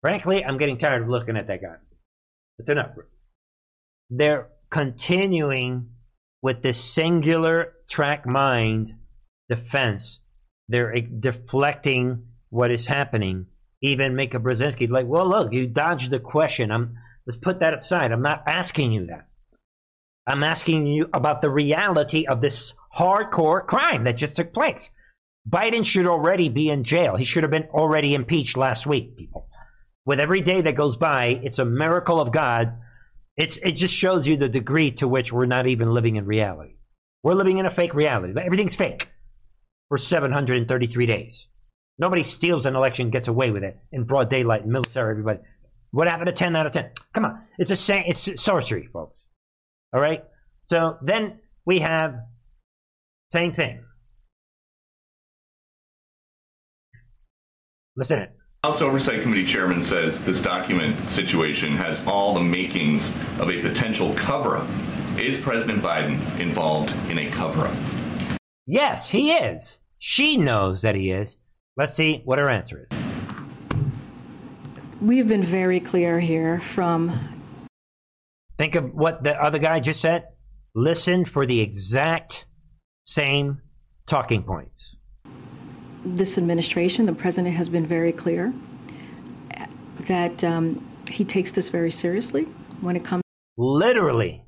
Frankly, 0.00 0.44
I'm 0.44 0.58
getting 0.58 0.78
tired 0.78 1.02
of 1.02 1.08
looking 1.08 1.36
at 1.36 1.48
that 1.48 1.60
guy. 1.60 1.74
It's 2.60 2.70
enough. 2.70 2.90
They're 4.10 4.46
continuing 4.70 5.88
with 6.40 6.62
this 6.62 6.78
singular 6.78 7.72
track 7.88 8.24
mind 8.24 8.94
defense. 9.48 10.20
They're 10.68 10.94
eh, 10.94 11.02
deflecting 11.18 12.24
what 12.50 12.70
is 12.70 12.86
happening. 12.86 13.46
Even 13.82 14.16
Mika 14.16 14.38
Brzezinski, 14.38 14.88
like, 14.88 15.06
well, 15.06 15.28
look, 15.28 15.52
you 15.52 15.66
dodged 15.66 16.10
the 16.10 16.18
question. 16.18 16.70
I'm 16.70 16.96
let's 17.26 17.38
put 17.38 17.60
that 17.60 17.74
aside. 17.74 18.12
I'm 18.12 18.22
not 18.22 18.44
asking 18.46 18.92
you 18.92 19.06
that. 19.06 19.28
I'm 20.26 20.42
asking 20.42 20.86
you 20.86 21.08
about 21.14 21.40
the 21.40 21.50
reality 21.50 22.26
of 22.26 22.40
this 22.40 22.74
hardcore 22.94 23.66
crime 23.66 24.04
that 24.04 24.16
just 24.16 24.36
took 24.36 24.52
place. 24.52 24.90
Biden 25.48 25.86
should 25.86 26.06
already 26.06 26.48
be 26.48 26.68
in 26.68 26.84
jail. 26.84 27.16
He 27.16 27.24
should 27.24 27.44
have 27.44 27.50
been 27.50 27.68
already 27.70 28.14
impeached 28.14 28.56
last 28.56 28.86
week, 28.86 29.16
people. 29.16 29.48
With 30.04 30.20
every 30.20 30.42
day 30.42 30.60
that 30.60 30.74
goes 30.74 30.96
by, 30.96 31.40
it's 31.42 31.58
a 31.58 31.64
miracle 31.64 32.20
of 32.20 32.32
God. 32.32 32.74
It's, 33.36 33.56
it 33.58 33.72
just 33.72 33.94
shows 33.94 34.26
you 34.26 34.36
the 34.36 34.48
degree 34.48 34.90
to 34.92 35.08
which 35.08 35.32
we're 35.32 35.46
not 35.46 35.66
even 35.66 35.94
living 35.94 36.16
in 36.16 36.26
reality. 36.26 36.74
We're 37.22 37.34
living 37.34 37.58
in 37.58 37.66
a 37.66 37.70
fake 37.70 37.94
reality. 37.94 38.34
Everything's 38.38 38.74
fake 38.74 39.08
for 39.88 39.98
733 39.98 41.06
days. 41.06 41.48
Nobody 41.98 42.22
steals 42.22 42.66
an 42.66 42.76
election, 42.76 43.10
gets 43.10 43.28
away 43.28 43.50
with 43.50 43.64
it 43.64 43.76
in 43.90 44.04
broad 44.04 44.30
daylight, 44.30 44.66
military, 44.66 45.10
everybody. 45.10 45.40
What 45.90 46.06
happened 46.06 46.26
to 46.26 46.32
10 46.32 46.54
out 46.54 46.66
of 46.66 46.72
10? 46.72 46.90
Come 47.12 47.24
on. 47.24 47.42
It's 47.58 47.70
a 47.70 47.76
same, 47.76 48.04
it's 48.06 48.40
sorcery, 48.40 48.88
folks. 48.92 49.16
All 49.92 50.00
right? 50.00 50.22
So 50.62 50.98
then 51.02 51.40
we 51.64 51.80
have 51.80 52.14
same 53.32 53.52
thing. 53.52 53.82
Listen 57.96 58.20
it. 58.20 58.32
House 58.64 58.80
Oversight 58.80 59.22
Committee 59.22 59.44
chairman 59.44 59.82
says 59.82 60.20
this 60.20 60.40
document 60.40 60.96
situation 61.10 61.76
has 61.76 62.00
all 62.06 62.34
the 62.34 62.40
makings 62.40 63.08
of 63.38 63.50
a 63.50 63.62
potential 63.62 64.14
cover 64.14 64.56
up. 64.56 64.68
Is 65.18 65.36
President 65.38 65.82
Biden 65.82 66.38
involved 66.38 66.92
in 67.10 67.18
a 67.18 67.30
cover 67.30 67.66
up? 67.66 67.76
Yes, 68.70 69.08
he 69.08 69.32
is. 69.32 69.78
She 69.98 70.36
knows 70.36 70.82
that 70.82 70.94
he 70.94 71.10
is. 71.10 71.36
Let's 71.78 71.94
see 71.94 72.20
what 72.26 72.38
her 72.38 72.50
answer 72.50 72.86
is. 72.90 72.98
We've 75.00 75.26
been 75.26 75.42
very 75.42 75.80
clear 75.80 76.20
here 76.20 76.60
from. 76.74 77.18
Think 78.58 78.74
of 78.74 78.92
what 78.92 79.24
the 79.24 79.42
other 79.42 79.58
guy 79.58 79.80
just 79.80 80.02
said. 80.02 80.24
Listen 80.74 81.24
for 81.24 81.46
the 81.46 81.60
exact 81.60 82.44
same 83.04 83.62
talking 84.06 84.42
points. 84.42 84.96
This 86.04 86.36
administration, 86.36 87.06
the 87.06 87.14
president 87.14 87.56
has 87.56 87.70
been 87.70 87.86
very 87.86 88.12
clear 88.12 88.52
that 90.08 90.44
um, 90.44 90.86
he 91.10 91.24
takes 91.24 91.52
this 91.52 91.70
very 91.70 91.90
seriously 91.90 92.42
when 92.82 92.96
it 92.96 93.04
comes. 93.04 93.22
Literally, 93.56 94.44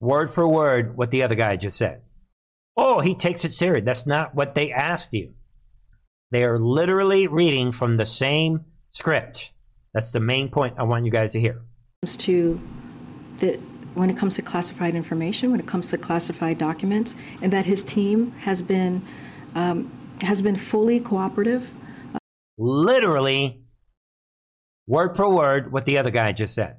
word 0.00 0.34
for 0.34 0.46
word, 0.46 0.94
what 0.94 1.10
the 1.10 1.22
other 1.22 1.34
guy 1.34 1.56
just 1.56 1.78
said. 1.78 2.02
Oh, 2.76 3.00
he 3.00 3.14
takes 3.14 3.44
it 3.44 3.54
serious. 3.54 3.84
That's 3.84 4.06
not 4.06 4.34
what 4.34 4.54
they 4.54 4.70
asked 4.70 5.08
you. 5.12 5.32
They 6.30 6.44
are 6.44 6.58
literally 6.58 7.26
reading 7.26 7.72
from 7.72 7.96
the 7.96 8.06
same 8.06 8.64
script. 8.90 9.52
That's 9.94 10.10
the 10.10 10.20
main 10.20 10.50
point 10.50 10.74
I 10.78 10.82
want 10.82 11.04
you 11.04 11.10
guys 11.10 11.32
to 11.32 11.40
hear. 11.40 11.62
To 12.06 12.60
the 13.38 13.58
when 13.94 14.10
it 14.10 14.18
comes 14.18 14.34
to 14.34 14.42
classified 14.42 14.94
information, 14.94 15.50
when 15.50 15.58
it 15.58 15.66
comes 15.66 15.88
to 15.88 15.96
classified 15.96 16.58
documents, 16.58 17.14
and 17.40 17.50
that 17.52 17.64
his 17.64 17.82
team 17.82 18.32
has 18.32 18.60
been 18.60 19.02
um, 19.54 19.90
has 20.20 20.42
been 20.42 20.56
fully 20.56 21.00
cooperative. 21.00 21.72
Literally, 22.58 23.62
word 24.86 25.16
for 25.16 25.34
word, 25.34 25.72
what 25.72 25.86
the 25.86 25.96
other 25.96 26.10
guy 26.10 26.32
just 26.32 26.54
said. 26.54 26.76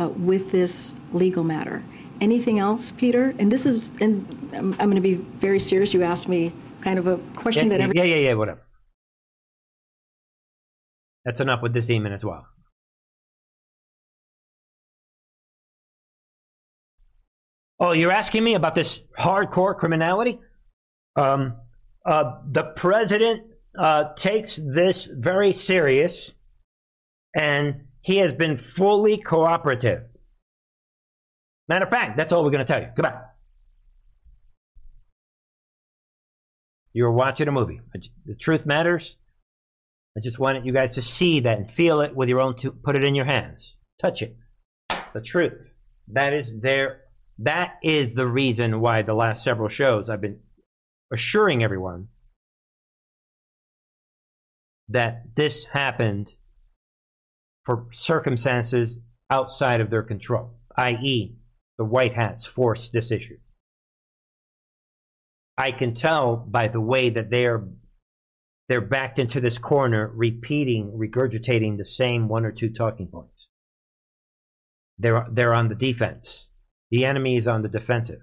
Uh, 0.00 0.08
with 0.08 0.50
this 0.50 0.94
legal 1.12 1.44
matter, 1.44 1.82
anything 2.20 2.58
else, 2.58 2.92
Peter? 2.92 3.34
And 3.38 3.50
this 3.50 3.66
is, 3.66 3.90
and 4.00 4.50
I'm, 4.52 4.72
I'm 4.74 4.90
going 4.90 4.96
to 4.96 5.00
be 5.00 5.14
very 5.14 5.58
serious. 5.58 5.92
You 5.92 6.02
asked 6.02 6.28
me 6.28 6.52
kind 6.80 6.98
of 6.98 7.06
a 7.06 7.18
question 7.36 7.70
yeah, 7.70 7.78
that 7.78 7.84
every- 7.84 7.96
yeah, 7.96 8.04
yeah, 8.04 8.28
yeah, 8.28 8.34
whatever. 8.34 8.62
That's 11.24 11.40
enough 11.40 11.62
with 11.62 11.72
this 11.72 11.86
demon 11.86 12.12
as 12.12 12.24
well. 12.24 12.46
Oh, 17.80 17.92
you're 17.92 18.12
asking 18.12 18.44
me 18.44 18.54
about 18.54 18.74
this 18.74 19.02
hardcore 19.18 19.76
criminality? 19.76 20.38
Um, 21.16 21.56
uh, 22.06 22.38
the 22.50 22.64
president 22.64 23.42
uh, 23.78 24.12
takes 24.14 24.56
this 24.62 25.08
very 25.10 25.52
serious, 25.52 26.30
and 27.34 27.84
he 28.00 28.18
has 28.18 28.34
been 28.34 28.56
fully 28.56 29.16
cooperative. 29.16 30.04
Matter 31.68 31.86
of 31.86 31.90
fact, 31.90 32.16
that's 32.16 32.32
all 32.32 32.44
we're 32.44 32.50
going 32.50 32.64
to 32.64 32.72
tell 32.72 32.82
you. 32.82 32.88
Goodbye. 32.94 33.20
You're 36.92 37.12
watching 37.12 37.48
a 37.48 37.52
movie. 37.52 37.80
The 38.26 38.36
truth 38.36 38.66
matters. 38.66 39.16
I 40.16 40.20
just 40.20 40.38
wanted 40.38 40.64
you 40.64 40.72
guys 40.72 40.94
to 40.94 41.02
see 41.02 41.40
that 41.40 41.58
and 41.58 41.70
feel 41.70 42.00
it 42.00 42.14
with 42.14 42.28
your 42.28 42.40
own, 42.40 42.54
to 42.56 42.70
put 42.70 42.94
it 42.94 43.02
in 43.02 43.14
your 43.16 43.24
hands. 43.24 43.74
Touch 44.00 44.22
it. 44.22 44.36
the 45.12 45.20
truth. 45.20 45.74
That 46.08 46.32
is 46.32 46.50
there. 46.60 47.00
that 47.38 47.78
is 47.82 48.14
the 48.14 48.28
reason 48.28 48.80
why 48.80 49.02
the 49.02 49.14
last 49.14 49.42
several 49.42 49.68
shows 49.68 50.08
I've 50.08 50.20
been 50.20 50.40
assuring 51.12 51.64
everyone 51.64 52.08
that 54.88 55.34
this 55.34 55.64
happened 55.64 56.32
for 57.64 57.86
circumstances 57.92 58.96
outside 59.30 59.80
of 59.80 59.90
their 59.90 60.02
control, 60.02 60.58
i.e., 60.76 61.36
the 61.78 61.84
White 61.84 62.14
Hats 62.14 62.46
forced 62.46 62.92
this 62.92 63.10
issue. 63.10 63.38
I 65.56 65.72
can 65.72 65.94
tell 65.94 66.36
by 66.36 66.68
the 66.68 66.80
way 66.80 67.10
that 67.10 67.30
they're 67.30 67.64
they're 68.68 68.80
backed 68.80 69.18
into 69.18 69.40
this 69.40 69.58
corner, 69.58 70.10
repeating, 70.14 70.92
regurgitating 70.92 71.76
the 71.76 71.86
same 71.86 72.28
one 72.28 72.46
or 72.46 72.52
two 72.52 72.70
talking 72.70 73.08
points. 73.08 73.48
They're 74.98 75.26
they're 75.30 75.54
on 75.54 75.68
the 75.68 75.74
defense. 75.74 76.48
The 76.90 77.04
enemy 77.04 77.36
is 77.36 77.48
on 77.48 77.62
the 77.62 77.68
defensive. 77.68 78.22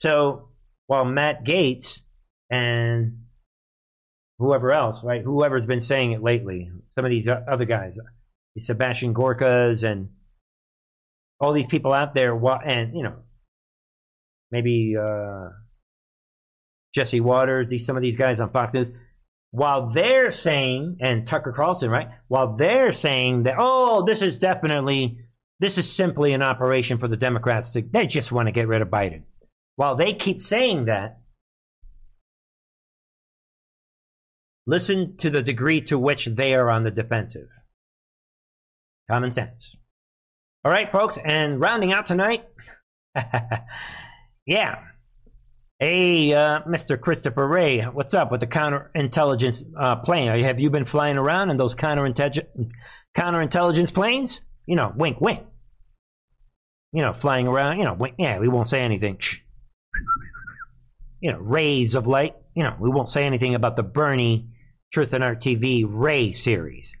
So 0.00 0.50
while 0.86 1.04
Matt 1.04 1.44
Gaetz 1.44 2.00
and 2.50 3.24
whoever 4.38 4.72
else, 4.72 5.02
right, 5.02 5.22
whoever's 5.22 5.66
been 5.66 5.80
saying 5.80 6.12
it 6.12 6.22
lately, 6.22 6.70
some 6.94 7.04
of 7.04 7.10
these 7.10 7.28
other 7.28 7.64
guys, 7.64 7.96
Sebastian 8.58 9.14
Gorkas 9.14 9.84
and 9.84 10.10
all 11.42 11.52
these 11.52 11.66
people 11.66 11.92
out 11.92 12.14
there, 12.14 12.32
and 12.64 12.96
you 12.96 13.02
know, 13.02 13.16
maybe 14.52 14.94
uh, 14.96 15.48
Jesse 16.94 17.20
Watters, 17.20 17.68
these 17.68 17.84
some 17.84 17.96
of 17.96 18.02
these 18.02 18.16
guys 18.16 18.40
on 18.40 18.50
Fox 18.52 18.72
News, 18.72 18.92
while 19.50 19.90
they're 19.92 20.30
saying, 20.30 20.98
and 21.00 21.26
Tucker 21.26 21.52
Carlson, 21.52 21.90
right, 21.90 22.08
while 22.28 22.56
they're 22.56 22.92
saying 22.92 23.42
that, 23.42 23.56
oh, 23.58 24.04
this 24.04 24.22
is 24.22 24.38
definitely, 24.38 25.18
this 25.58 25.78
is 25.78 25.92
simply 25.92 26.32
an 26.32 26.42
operation 26.42 26.98
for 26.98 27.08
the 27.08 27.16
Democrats 27.16 27.72
to, 27.72 27.82
they 27.82 28.06
just 28.06 28.30
want 28.30 28.46
to 28.46 28.52
get 28.52 28.68
rid 28.68 28.80
of 28.80 28.88
Biden. 28.88 29.24
While 29.74 29.96
they 29.96 30.14
keep 30.14 30.42
saying 30.42 30.84
that, 30.84 31.20
listen 34.66 35.16
to 35.18 35.28
the 35.28 35.42
degree 35.42 35.80
to 35.82 35.98
which 35.98 36.26
they 36.26 36.54
are 36.54 36.70
on 36.70 36.84
the 36.84 36.90
defensive. 36.92 37.48
Common 39.10 39.34
sense. 39.34 39.76
All 40.64 40.70
right, 40.70 40.92
folks, 40.92 41.18
and 41.22 41.60
rounding 41.60 41.92
out 41.92 42.06
tonight, 42.06 42.44
yeah. 44.46 44.78
Hey, 45.80 46.32
uh, 46.32 46.60
Mr. 46.68 47.00
Christopher 47.00 47.48
Wray, 47.48 47.80
what's 47.80 48.14
up 48.14 48.30
with 48.30 48.38
the 48.38 48.46
counterintelligence 48.46 49.64
uh, 49.76 49.96
plane? 49.96 50.44
Have 50.44 50.60
you 50.60 50.70
been 50.70 50.84
flying 50.84 51.16
around 51.16 51.50
in 51.50 51.56
those 51.56 51.74
counterintelligence 51.74 52.70
counterintelligence 53.16 53.92
planes? 53.92 54.40
You 54.64 54.76
know, 54.76 54.92
wink, 54.94 55.20
wink. 55.20 55.40
You 56.92 57.02
know, 57.02 57.12
flying 57.12 57.48
around. 57.48 57.78
You 57.78 57.84
know, 57.84 57.94
wink. 57.94 58.14
Yeah, 58.20 58.38
we 58.38 58.46
won't 58.46 58.68
say 58.68 58.82
anything. 58.82 59.18
You 61.18 61.32
know, 61.32 61.38
rays 61.38 61.96
of 61.96 62.06
light. 62.06 62.36
You 62.54 62.62
know, 62.62 62.76
we 62.78 62.88
won't 62.88 63.10
say 63.10 63.24
anything 63.24 63.56
about 63.56 63.74
the 63.74 63.82
Bernie 63.82 64.50
Truth 64.92 65.12
and 65.12 65.24
Art 65.24 65.40
TV 65.40 65.84
Ray 65.88 66.30
series. 66.30 66.92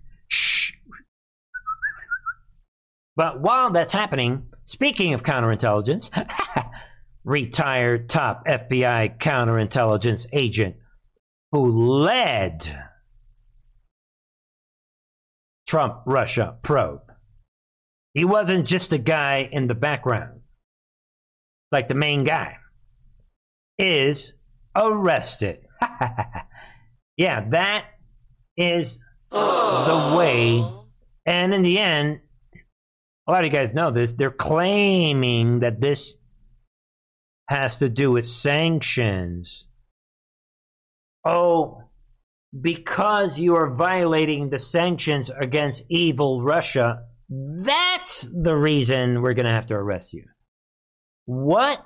But 3.16 3.40
while 3.40 3.70
that's 3.70 3.92
happening, 3.92 4.48
speaking 4.64 5.14
of 5.14 5.22
counterintelligence, 5.22 6.10
retired 7.24 8.08
top 8.08 8.46
FBI 8.46 9.18
counterintelligence 9.18 10.26
agent 10.32 10.76
who 11.52 12.00
led 12.00 12.86
Trump 15.66 16.02
Russia 16.06 16.56
probe. 16.62 17.00
He 18.14 18.24
wasn't 18.24 18.66
just 18.66 18.92
a 18.92 18.98
guy 18.98 19.48
in 19.50 19.68
the 19.68 19.74
background, 19.74 20.40
like 21.70 21.88
the 21.88 21.94
main 21.94 22.24
guy, 22.24 22.56
is 23.78 24.34
arrested. 24.76 25.60
yeah, 27.16 27.48
that 27.50 27.86
is 28.56 28.98
the 29.30 30.14
way. 30.16 30.64
And 31.24 31.54
in 31.54 31.62
the 31.62 31.78
end, 31.78 32.20
a 33.26 33.30
lot 33.30 33.44
of 33.44 33.52
you 33.52 33.58
guys 33.58 33.72
know 33.72 33.90
this. 33.90 34.12
They're 34.12 34.30
claiming 34.30 35.60
that 35.60 35.80
this 35.80 36.14
has 37.48 37.76
to 37.78 37.88
do 37.88 38.10
with 38.10 38.26
sanctions. 38.26 39.66
Oh, 41.24 41.84
because 42.58 43.38
you 43.38 43.56
are 43.56 43.74
violating 43.74 44.50
the 44.50 44.58
sanctions 44.58 45.30
against 45.30 45.84
evil 45.88 46.42
Russia, 46.42 47.04
that's 47.28 48.28
the 48.32 48.54
reason 48.54 49.22
we're 49.22 49.34
going 49.34 49.46
to 49.46 49.52
have 49.52 49.68
to 49.68 49.74
arrest 49.74 50.12
you. 50.12 50.24
What? 51.24 51.84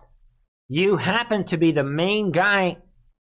You 0.68 0.96
happen 0.96 1.44
to 1.44 1.56
be 1.56 1.72
the 1.72 1.84
main 1.84 2.32
guy 2.32 2.78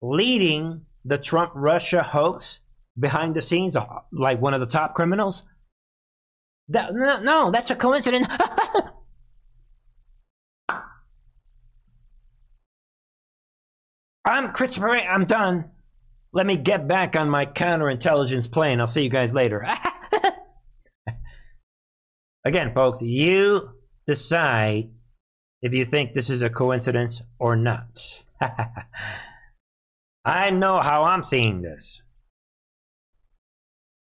leading 0.00 0.82
the 1.04 1.18
Trump 1.18 1.52
Russia 1.54 2.02
hoax 2.02 2.60
behind 2.98 3.34
the 3.34 3.42
scenes, 3.42 3.76
like 4.12 4.40
one 4.40 4.54
of 4.54 4.60
the 4.60 4.66
top 4.66 4.94
criminals? 4.94 5.42
That, 6.68 6.94
no, 6.94 7.20
no, 7.20 7.50
that's 7.50 7.70
a 7.70 7.76
coincidence. 7.76 8.26
I'm 14.24 14.52
Christopher. 14.52 14.96
I'm 14.96 15.26
done. 15.26 15.66
Let 16.32 16.46
me 16.46 16.56
get 16.56 16.88
back 16.88 17.14
on 17.14 17.28
my 17.28 17.44
counterintelligence 17.46 18.50
plane. 18.50 18.80
I'll 18.80 18.86
see 18.86 19.02
you 19.02 19.10
guys 19.10 19.34
later. 19.34 19.66
Again, 22.44 22.72
folks, 22.74 23.02
you 23.02 23.70
decide 24.06 24.90
if 25.62 25.72
you 25.72 25.84
think 25.84 26.12
this 26.12 26.30
is 26.30 26.42
a 26.42 26.50
coincidence 26.50 27.22
or 27.38 27.56
not. 27.56 28.24
I 30.24 30.50
know 30.50 30.80
how 30.80 31.04
I'm 31.04 31.22
seeing 31.22 31.62
this. 31.62 32.02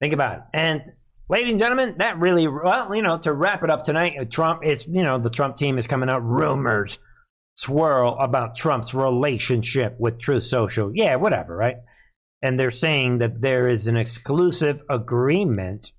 Think 0.01 0.13
about 0.13 0.37
it. 0.37 0.43
And, 0.53 0.81
ladies 1.29 1.51
and 1.51 1.59
gentlemen, 1.59 1.95
that 1.99 2.19
really, 2.19 2.47
well, 2.47 2.93
you 2.95 3.01
know, 3.01 3.17
to 3.19 3.33
wrap 3.33 3.63
it 3.63 3.69
up 3.69 3.83
tonight, 3.83 4.31
Trump 4.31 4.63
is, 4.63 4.85
you 4.87 5.03
know, 5.03 5.19
the 5.19 5.29
Trump 5.29 5.57
team 5.57 5.77
is 5.77 5.87
coming 5.87 6.09
out 6.09 6.23
rumors 6.23 6.99
swirl 7.55 8.17
about 8.19 8.57
Trump's 8.57 8.93
relationship 8.93 9.95
with 9.99 10.19
Truth 10.19 10.45
Social. 10.45 10.91
Yeah, 10.93 11.15
whatever, 11.15 11.55
right? 11.55 11.77
And 12.41 12.59
they're 12.59 12.71
saying 12.71 13.19
that 13.19 13.41
there 13.41 13.69
is 13.69 13.87
an 13.87 13.97
exclusive 13.97 14.81
agreement 14.89 15.91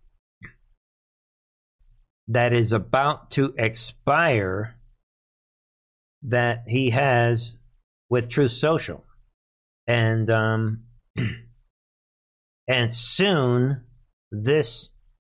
that 2.28 2.52
is 2.52 2.72
about 2.72 3.30
to 3.32 3.54
expire 3.56 4.76
that 6.22 6.64
he 6.66 6.90
has 6.90 7.56
with 8.10 8.28
Truth 8.28 8.52
Social. 8.52 9.04
And 9.86 10.28
um 10.30 10.82
and 12.68 12.94
soon 12.94 13.84
this 14.30 14.90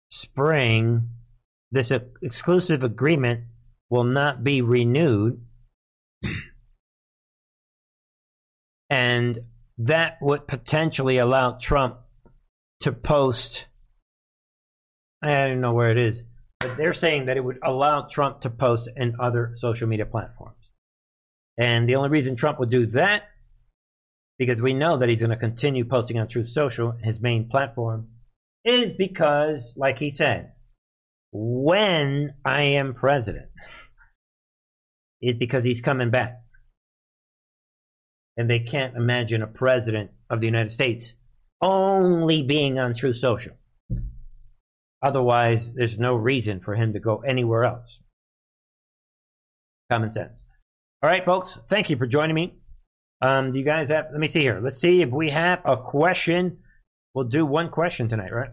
spring 0.09 1.09
this 1.73 1.93
exclusive 2.23 2.83
agreement 2.83 3.45
will 3.91 4.05
not 4.05 4.45
be 4.45 4.63
renewed 4.63 5.41
and 8.89 9.39
that 9.79 10.17
would 10.23 10.47
potentially 10.47 11.19
allow 11.19 11.53
Trump 11.53 11.99
to 12.81 12.93
post. 12.93 13.67
I 15.23 15.49
don't 15.49 15.61
know 15.61 15.75
where 15.75 15.91
it 15.91 15.99
is, 15.99 16.23
but 16.61 16.77
they're 16.77 16.95
saying 16.95 17.27
that 17.27 17.37
it 17.37 17.45
would 17.45 17.59
allow 17.63 18.03
Trump 18.03 18.43
to 18.43 18.51
post 18.51 18.89
in 18.97 19.17
other 19.21 19.55
social 19.59 19.89
media 19.89 20.07
platforms. 20.07 20.57
And 21.59 21.89
the 21.89 21.97
only 21.97 22.11
reason 22.11 22.37
Trump 22.37 22.59
would 22.61 22.71
do 22.71 22.87
that, 22.87 23.25
because 24.39 24.61
we 24.61 24.75
know 24.75 24.99
that 24.99 25.09
he's 25.09 25.19
going 25.19 25.31
to 25.31 25.37
continue 25.37 25.85
posting 25.85 26.19
on 26.19 26.29
Truth 26.29 26.51
Social, 26.51 26.93
his 27.03 27.21
main 27.21 27.49
platform, 27.49 28.09
is 28.67 28.93
because, 28.93 29.73
like 29.77 29.99
he 29.99 30.11
said, 30.11 30.53
when 31.33 32.35
I 32.45 32.63
am 32.63 32.95
president, 32.95 33.47
is 35.23 35.37
because 35.37 35.65
he's 35.65 35.81
coming 35.81 36.11
back. 36.11 36.43
And 38.37 38.51
they 38.51 38.59
can't 38.59 38.97
imagine 38.97 39.43
a 39.43 39.47
president 39.47 40.11
of 40.29 40.41
the 40.41 40.47
United 40.47 40.73
States 40.73 41.15
only 41.63 42.43
being 42.43 42.79
on 42.79 42.95
Truth 42.95 43.19
Social. 43.19 43.55
Otherwise, 45.03 45.73
there's 45.75 45.99
no 45.99 46.15
reason 46.15 46.61
for 46.61 46.75
him 46.75 46.93
to 46.93 47.01
go 47.01 47.19
anywhere 47.19 47.65
else. 47.65 48.01
Common 49.91 50.13
sense. 50.13 50.43
All 51.03 51.09
right, 51.09 51.25
folks, 51.25 51.59
thank 51.69 51.89
you 51.89 51.97
for 51.97 52.07
joining 52.07 52.35
me. 52.35 52.55
Um, 53.23 53.51
do 53.51 53.59
you 53.59 53.65
guys 53.65 53.89
have, 53.89 54.07
let 54.11 54.21
me 54.21 54.29
see 54.29 54.41
here. 54.41 54.61
Let's 54.63 54.81
see 54.81 55.01
if 55.03 55.11
we 55.11 55.31
have 55.31 55.61
a 55.65 55.77
question. 55.77 56.59
We'll 57.17 57.25
do 57.25 57.47
one 57.47 57.71
question 57.71 58.11
tonight, 58.11 58.31
right? 58.31 58.51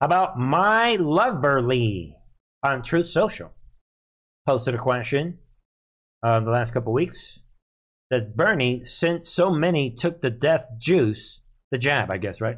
About 0.00 0.38
my 0.38 0.96
Loverly 0.98 2.14
on 2.62 2.82
Truth 2.82 3.10
Social 3.10 3.52
posted 4.46 4.74
a 4.74 4.78
question 4.78 5.36
uh, 6.22 6.40
the 6.40 6.50
last 6.50 6.72
couple 6.72 6.94
weeks 6.94 7.40
that 8.08 8.38
Bernie, 8.38 8.86
since 8.86 9.28
so 9.28 9.50
many 9.50 9.90
took 9.90 10.22
the 10.22 10.30
death 10.30 10.64
juice, 10.78 11.40
the 11.70 11.76
jab, 11.76 12.10
I 12.10 12.16
guess, 12.16 12.40
right? 12.40 12.56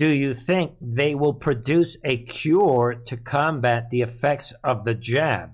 Do 0.00 0.10
you 0.10 0.34
think 0.34 0.72
they 0.80 1.14
will 1.14 1.34
produce 1.34 1.96
a 2.02 2.16
cure 2.16 3.00
to 3.06 3.16
combat 3.16 3.90
the 3.90 4.00
effects 4.00 4.52
of 4.64 4.84
the 4.84 4.94
jab? 4.94 5.50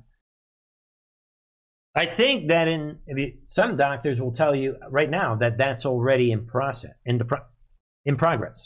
I 1.95 2.07
think 2.07 2.49
that 2.49 2.69
in 2.69 3.01
some 3.49 3.77
doctors 3.77 4.19
will 4.19 4.33
tell 4.33 4.55
you 4.55 4.77
right 4.91 5.11
now 5.11 5.35
that 5.37 5.59
that's 5.59 5.85
already 5.85 6.33
in 6.33 6.47
process 6.47 6.93
in 7.05 7.19
the 7.19 7.27
pro- 7.27 7.43
in 8.05 8.17
progress. 8.17 8.59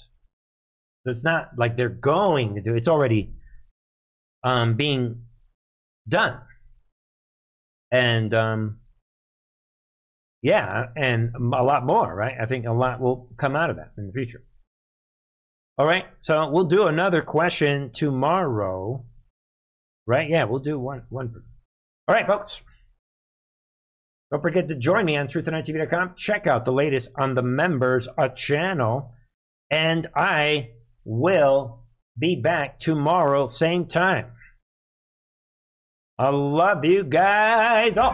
So 1.04 1.12
it's 1.12 1.24
not 1.24 1.50
like 1.56 1.76
they're 1.76 1.88
going 1.88 2.56
to 2.56 2.60
do 2.60 2.74
it's 2.74 2.88
already 2.88 3.34
um, 4.44 4.74
being 4.74 5.22
done. 6.08 6.40
And 7.90 8.34
um, 8.34 8.80
yeah, 10.42 10.86
and 10.96 11.34
a 11.34 11.62
lot 11.62 11.84
more, 11.84 12.14
right? 12.14 12.34
I 12.40 12.46
think 12.46 12.66
a 12.66 12.72
lot 12.72 13.00
will 13.00 13.28
come 13.36 13.56
out 13.56 13.70
of 13.70 13.76
that 13.76 13.92
in 13.96 14.06
the 14.06 14.12
future. 14.12 14.42
All 15.78 15.86
right, 15.86 16.06
so 16.20 16.50
we'll 16.50 16.64
do 16.64 16.86
another 16.86 17.22
question 17.22 17.90
tomorrow. 17.92 19.04
Right? 20.06 20.28
Yeah, 20.28 20.44
we'll 20.44 20.60
do 20.60 20.78
one 20.78 21.04
one. 21.08 21.32
All 22.06 22.14
right, 22.14 22.26
folks. 22.26 22.60
Don't 24.30 24.42
forget 24.42 24.68
to 24.68 24.74
join 24.74 25.06
me 25.06 25.16
on 25.16 25.28
truthandarttv.com. 25.28 26.14
Check 26.16 26.46
out 26.46 26.64
the 26.64 26.72
latest 26.72 27.08
on 27.16 27.34
the 27.34 27.42
members 27.42 28.08
a 28.18 28.28
channel. 28.28 29.12
And 29.70 30.08
I 30.14 30.70
will 31.04 31.84
be 32.18 32.36
back 32.36 32.78
tomorrow, 32.78 33.48
same 33.48 33.86
time. 33.86 34.32
I 36.18 36.30
love 36.30 36.84
you 36.84 37.04
guys. 37.04 37.92
Oh. 37.96 38.12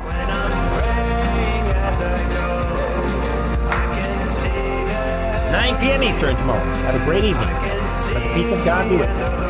9 5.54 5.80
p.m. 5.80 6.02
Eastern 6.02 6.36
tomorrow. 6.36 6.64
Have 6.64 7.00
a 7.00 7.04
great 7.04 7.24
evening. 7.24 7.46
Let 7.46 8.22
the 8.22 8.34
peace 8.34 8.52
of 8.52 8.64
God 8.64 8.88
be 8.90 8.96
with 8.96 9.08
you. 9.08 9.43